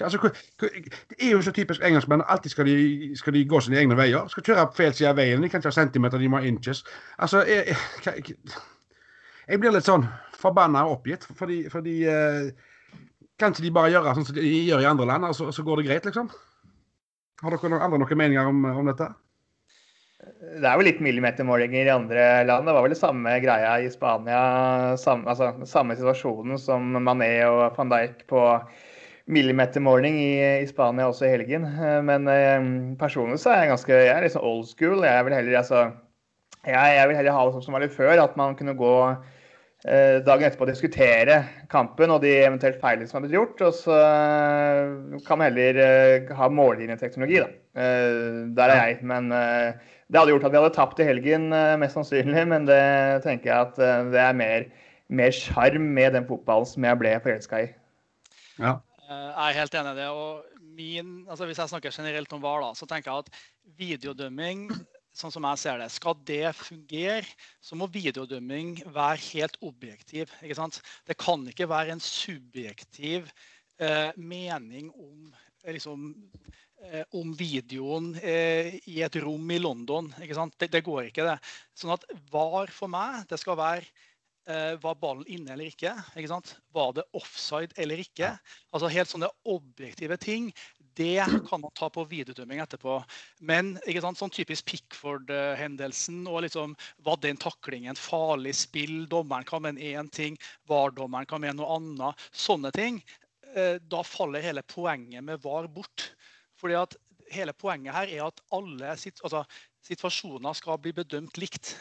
[0.00, 0.70] Altså, det
[1.18, 2.22] er jo så typisk engelskmenn.
[2.28, 4.28] Alltid skal de, skal de, gå sine egne veier.
[4.32, 5.42] Skal kjøre på feil side av veien.
[5.42, 6.80] De kan ikke ha centimeter, de må ha inches.
[7.18, 7.76] Altså, jeg,
[8.06, 8.36] jeg,
[9.48, 10.06] jeg blir litt sånn
[10.40, 12.68] forbanna og oppgitt, fordi, fordi eh,
[13.40, 15.80] Kan de bare gjøre sånn som de gjør i andre land, og så, så går
[15.80, 16.26] det greit, liksom?
[17.40, 19.06] Har dere noen, andre noen meninger om, om dette?
[20.40, 22.68] Det er jo litt millimetermålinger i andre land.
[22.68, 24.40] Det var vel det samme greia i Spania.
[25.00, 28.44] Samme, altså, samme situasjonen som Mané og van Dijk på
[29.30, 30.30] millimetermåling i,
[30.64, 31.66] i, Spania også i helgen.
[31.70, 35.04] Eh, men eh, personlig så er jeg ganske jeg er liksom old school.
[35.06, 35.84] Jeg vil heller, altså,
[36.66, 38.16] jeg, jeg vil heller ha det sånn som var litt før.
[38.24, 41.38] At man kunne gå eh, dagen etterpå og diskutere
[41.72, 43.64] kampen og de eventuelt feilene som har blitt gjort.
[43.68, 47.50] Og så eh, kan man heller eh, ha mållinjeteknologi, da.
[47.80, 49.00] Eh, der er jeg.
[49.06, 49.30] Men
[50.10, 51.48] det hadde gjort at vi hadde tapt i helgen,
[51.80, 52.42] mest sannsynlig.
[52.50, 52.82] Men det
[53.22, 53.76] tenker jeg at
[54.10, 54.66] det er mer
[55.10, 57.68] mer sjarm med den fotballen som jeg ble forelska i.
[58.60, 58.78] Ja.
[59.10, 60.08] Jeg er helt enig i det.
[60.08, 63.40] og min, altså Hvis jeg snakker generelt om VAR, da, så tenker jeg at
[63.80, 64.68] videodømming
[65.20, 67.26] sånn som jeg ser det, Skal det fungere,
[67.60, 70.30] så må videodømming være helt objektiv.
[70.42, 70.80] ikke sant?
[71.06, 73.26] Det kan ikke være en subjektiv
[73.82, 75.34] eh, mening om,
[75.66, 76.10] liksom,
[76.90, 80.12] eh, om videoen eh, i et rom i London.
[80.18, 81.38] Det, det, går ikke, det.
[81.76, 83.86] Sånn at VAR for meg, det skal være
[84.48, 85.94] eh, var ballen inne eller ikke?
[86.16, 86.54] ikke sant?
[86.76, 88.34] Var det offside eller ikke?
[88.72, 90.50] Altså Helt sånne objektive ting
[91.00, 92.98] det kan man ta på videodømming etterpå.
[93.40, 96.74] Men sånn typisk Pickford-hendelsen og liksom,
[97.06, 99.06] Var den taklingen farlig spill?
[99.08, 100.36] Dommeren kan mene én ting,
[100.68, 102.28] VAR-dommeren kan mene noe annet.
[102.32, 103.00] Sånne ting.
[103.56, 106.10] Eh, da faller hele poenget med VAR bort.
[106.60, 106.96] Fordi at
[107.32, 109.44] hele poenget her er at alle altså,
[109.86, 111.74] situasjoner skal bli bedømt likt.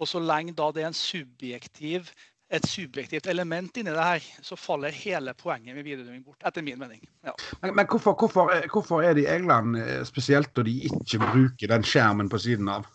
[0.00, 2.08] Og så lenge da det er en subjektiv
[2.50, 6.78] et subjektivt element inni det her, så faller hele poenget med videodømming bort, etter min
[6.80, 7.02] mening.
[7.22, 7.34] Ja.
[7.62, 11.70] Men, men hvorfor, hvorfor, hvorfor, er det i England eh, spesielt når de ikke bruker
[11.70, 12.88] den skjermen på siden av?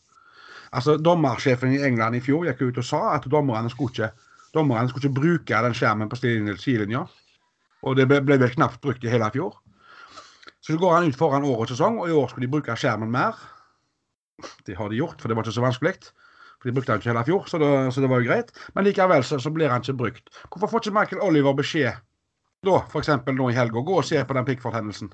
[0.76, 4.12] Altså, Dommersjefen i England i fjor gikk ut og sa at dommerne skulle ikke,
[4.54, 7.06] dommerne skulle ikke bruke den skjermen på sidelinja.
[7.86, 9.58] Og det ble, vel knapt brukt i hele fjor.
[10.66, 13.38] Så går han ut foran årets sesong, og i år skulle de bruke skjermen mer.
[14.66, 15.94] Det har de gjort, for det var ikke så vanskelig.
[16.58, 18.50] For De brukte han ikke hele fjor, så det, så det var jo greit.
[18.74, 20.34] Men likevel så, så, blir han ikke brukt.
[20.50, 22.02] Hvorfor får ikke Michael Oliver beskjed
[22.66, 23.12] da, f.eks.
[23.30, 25.14] nå i helga, gå og se på den Pickford-hendelsen?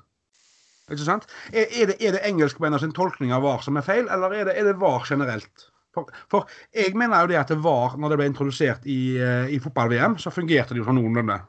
[0.91, 1.27] Ikke sant?
[1.51, 4.47] Er, er, det, er det engelskmennene sin tolkning av VAR som er feil, eller er
[4.47, 5.67] det, er det VAR generelt?
[5.91, 9.51] For, for, jeg mener jo det at det var, når det ble introdusert i, eh,
[9.51, 11.41] i fotball-VM, så fungerte det jo sånn noenlunde.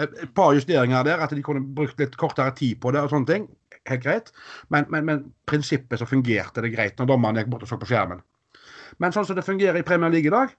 [0.00, 3.30] Et, par justeringer der, at de kunne brukt litt kortere tid på det og sånne
[3.30, 3.48] ting.
[3.86, 4.32] Helt greit.
[4.72, 7.88] Men, men, men prinsippet så fungerte det greit når dommeren gikk bort og så på
[7.90, 8.22] skjermen.
[9.02, 10.54] Men sånn som det fungerer i Premier League i dag,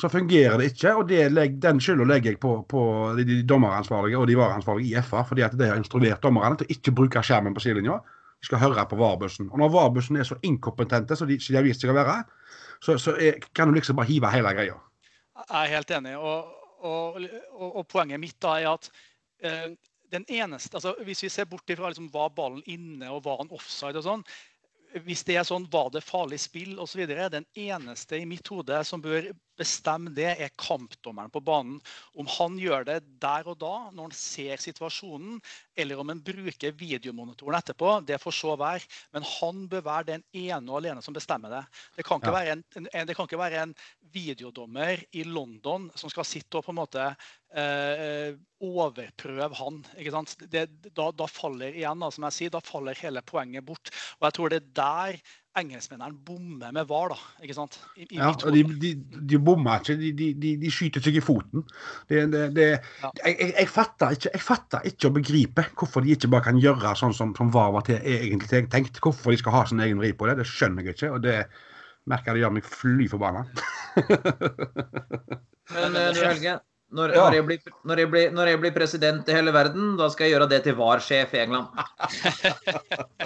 [0.00, 0.94] så fungerer det ikke.
[1.00, 1.24] Og det,
[1.62, 2.82] den skylda legger jeg på, på
[3.18, 6.68] de, de dommeransvarlige og de vareansvarlige i FA, fordi at de har instruert dommerne til
[6.68, 7.98] å ikke bruke skjermen på sidelinja.
[8.40, 9.50] De skal høre på VAR-bussen.
[9.52, 12.22] Og når VAR-bussen er så inkompetente som de, de, har vist seg å være,
[12.80, 14.78] så, så er, kan du liksom bare hive hele greia.
[15.40, 16.16] Jeg er helt enig.
[16.16, 17.20] Og, og,
[17.52, 18.90] og, og poenget mitt da er at
[19.44, 19.70] eh,
[20.10, 23.52] den eneste, altså Hvis vi ser bort ifra liksom, var ballen inne og var han
[23.54, 24.24] offside og sånn,
[25.06, 27.04] hvis det er sånn var det farlig spill osv.
[27.06, 29.28] Den eneste i mitt hode som bør
[29.60, 31.78] bestemme det, er kampdommeren på banen.
[32.18, 35.38] Om han gjør det der og da, når han ser situasjonen,
[35.76, 38.88] eller om han bruker videomonitoren etterpå, det får så være.
[39.14, 41.64] Men han bør være den ene og alene som bestemmer det.
[41.96, 42.38] Det kan ikke, ja.
[42.38, 43.76] være, en, en, det kan ikke være en
[44.10, 47.04] videodommer i London som skal sitte og på en måte
[47.54, 49.80] eh, overprøve han.
[50.50, 53.92] Det, da, da, faller igjen, da, som jeg sier, da faller hele poenget bort.
[54.18, 55.20] Og jeg tror det er der
[55.58, 57.18] engelskmennene bommer med VAR, da.
[57.42, 57.78] ikke sant?
[57.96, 58.92] I, i ja, og de, de,
[59.32, 61.64] de, bommer ikke, de, de, de, skyter seg i foten.
[62.10, 62.68] Det, det, det,
[63.02, 63.10] ja.
[63.24, 66.62] jeg, jeg, jeg, fatter ikke, jeg fatter ikke å begripe hvorfor de ikke bare kan
[66.62, 69.02] gjøre sånn som, som VAR var til egentlig tenkt.
[69.02, 71.12] Hvorfor de skal ha sin egen vri på det, det skjønner jeg ikke.
[71.16, 71.38] og det
[72.08, 73.44] merker jeg det gjør meg fly forbanna.
[75.74, 76.56] Men eh, du Helge,
[76.90, 77.22] når, ja.
[77.22, 80.26] når, jeg blir, når, jeg blir, når, jeg blir, president i hele verden, da skal
[80.26, 81.68] jeg gjøre det til VAR-sjef i England.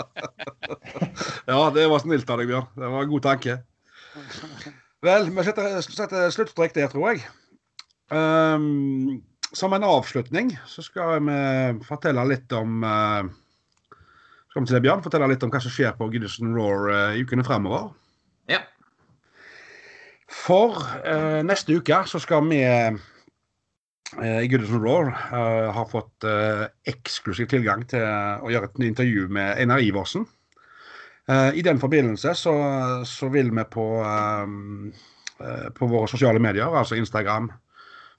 [1.51, 2.67] ja, det var snilt av deg, Bjørn.
[2.77, 3.57] Det var en god tanke.
[5.05, 7.25] Vel, vi setter, setter sluttstrek der, tror jeg.
[8.13, 9.23] Um,
[9.57, 11.39] som en avslutning så skal vi
[11.89, 13.25] fortelle litt om uh,
[14.51, 15.03] Skal vi til det, Bjørn?
[15.07, 17.89] Fortelle litt om hva som skjer på Goodison Roar uh, i ukene fremover.
[18.53, 18.61] Ja.
[20.29, 20.77] For
[21.09, 22.61] uh, neste uke så skal vi
[24.23, 29.59] i Goodison Raw uh, har fått uh, eksklusiv tilgang til å gjøre et intervju med
[29.59, 30.27] Einar Iversen.
[31.25, 32.53] I den forbindelse så,
[33.09, 33.85] så vil vi på,
[35.73, 37.47] på, våre sosiale medier, altså Instagram,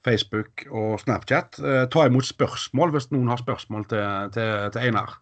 [0.02, 1.60] Facebook og Snapchat,
[1.94, 5.14] ta imot spørsmål hvis noen har spørsmål til, til, til Einar.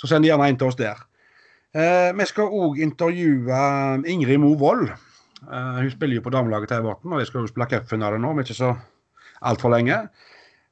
[0.00, 1.04] Så send gjerne en til oss der.
[2.16, 3.60] vi skal òg intervjue
[4.08, 4.88] Ingrid Mo Wold.
[5.44, 8.32] hun spiller jo på damelaget til Everton, og vi skal jo spille cupfinale nå.
[8.32, 8.72] Er ikke så
[9.44, 10.04] altfor lenge.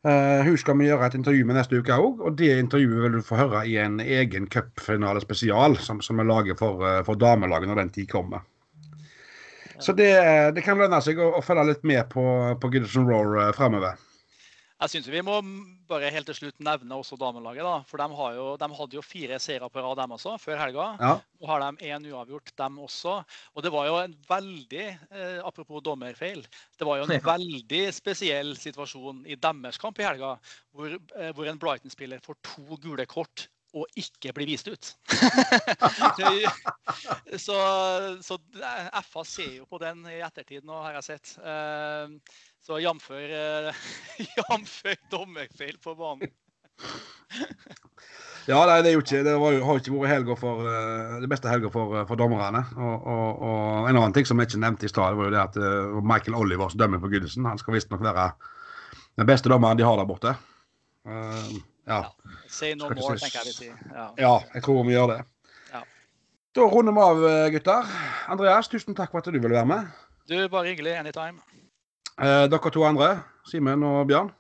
[0.02, 3.18] Uh, hun skal vi gjøre et intervju med neste uke òg, og det intervjuet vil
[3.20, 7.70] du få høre i en egen cupfinalespesial som, som vi lager for, uh, for damelaget
[7.70, 8.42] når den tid kommer.
[9.82, 10.10] Så det,
[10.56, 12.24] det, kan lønne seg å, å følge litt med på,
[12.58, 13.94] på Goodison Roar uh, fremover.
[14.82, 15.38] Jeg syns vi må
[15.92, 17.64] bare helt til slutt nevne også damelaget.
[17.66, 20.88] da, for de, jo, de hadde jo fire seire på rad, dem også, før helga.
[21.00, 21.14] Ja.
[21.40, 23.18] Nå har de én uavgjort, dem også.
[23.54, 26.44] Og det var jo en veldig eh, Apropos dommerfeil.
[26.78, 30.36] Det var jo en veldig spesiell situasjon i deres kamp i helga,
[30.72, 34.90] hvor, eh, hvor en Brighton-spiller får to gule kort og ikke blir vist ut.
[37.44, 37.58] så,
[38.20, 38.36] så,
[39.08, 41.32] FA ser jo på den i ettertid nå, har jeg sett.
[41.40, 42.12] Uh,
[42.62, 43.10] Så jf.
[45.10, 46.30] dommerfeil på banen.
[48.50, 51.28] Ja, nei, det er jo ikke, det var, har ikke vært helga for uh, det
[51.30, 52.64] beste helga for, for, dommerne.
[52.74, 55.38] Og, og, og, en annen ting som jeg ikke nevnte i stad, var jo det
[55.38, 57.46] at uh, Michael Olivers dømmer på Goodison.
[57.46, 58.32] Han skal visstnok være
[59.20, 60.34] den beste dommeren de har der borte.
[61.06, 61.54] Uh,
[61.86, 62.00] ja.
[62.00, 62.40] ja.
[62.50, 63.78] Say no more, tenker jeg vi sier.
[63.94, 64.08] Ja.
[64.18, 65.20] ja, jeg tror vi gjør det.
[65.70, 65.86] Ja.
[66.58, 67.96] Da runder vi av, gutter.
[68.34, 69.94] Andreas, tusen takk for at du ville være med.
[70.26, 70.98] Du, Bare hyggelig.
[70.98, 71.38] Anytime.
[72.20, 74.30] Dere to andre, Simen og Bjørn.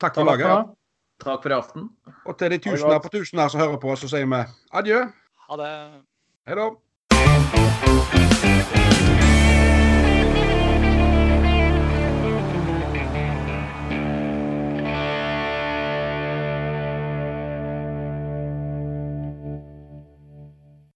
[0.00, 0.74] Takk for laget.
[1.18, 1.90] Takk for i aften.
[2.24, 5.04] Og til de tusener på tusener som hører på, så sier vi adjø.
[5.48, 5.74] Ha det.
[6.46, 8.27] Hei da.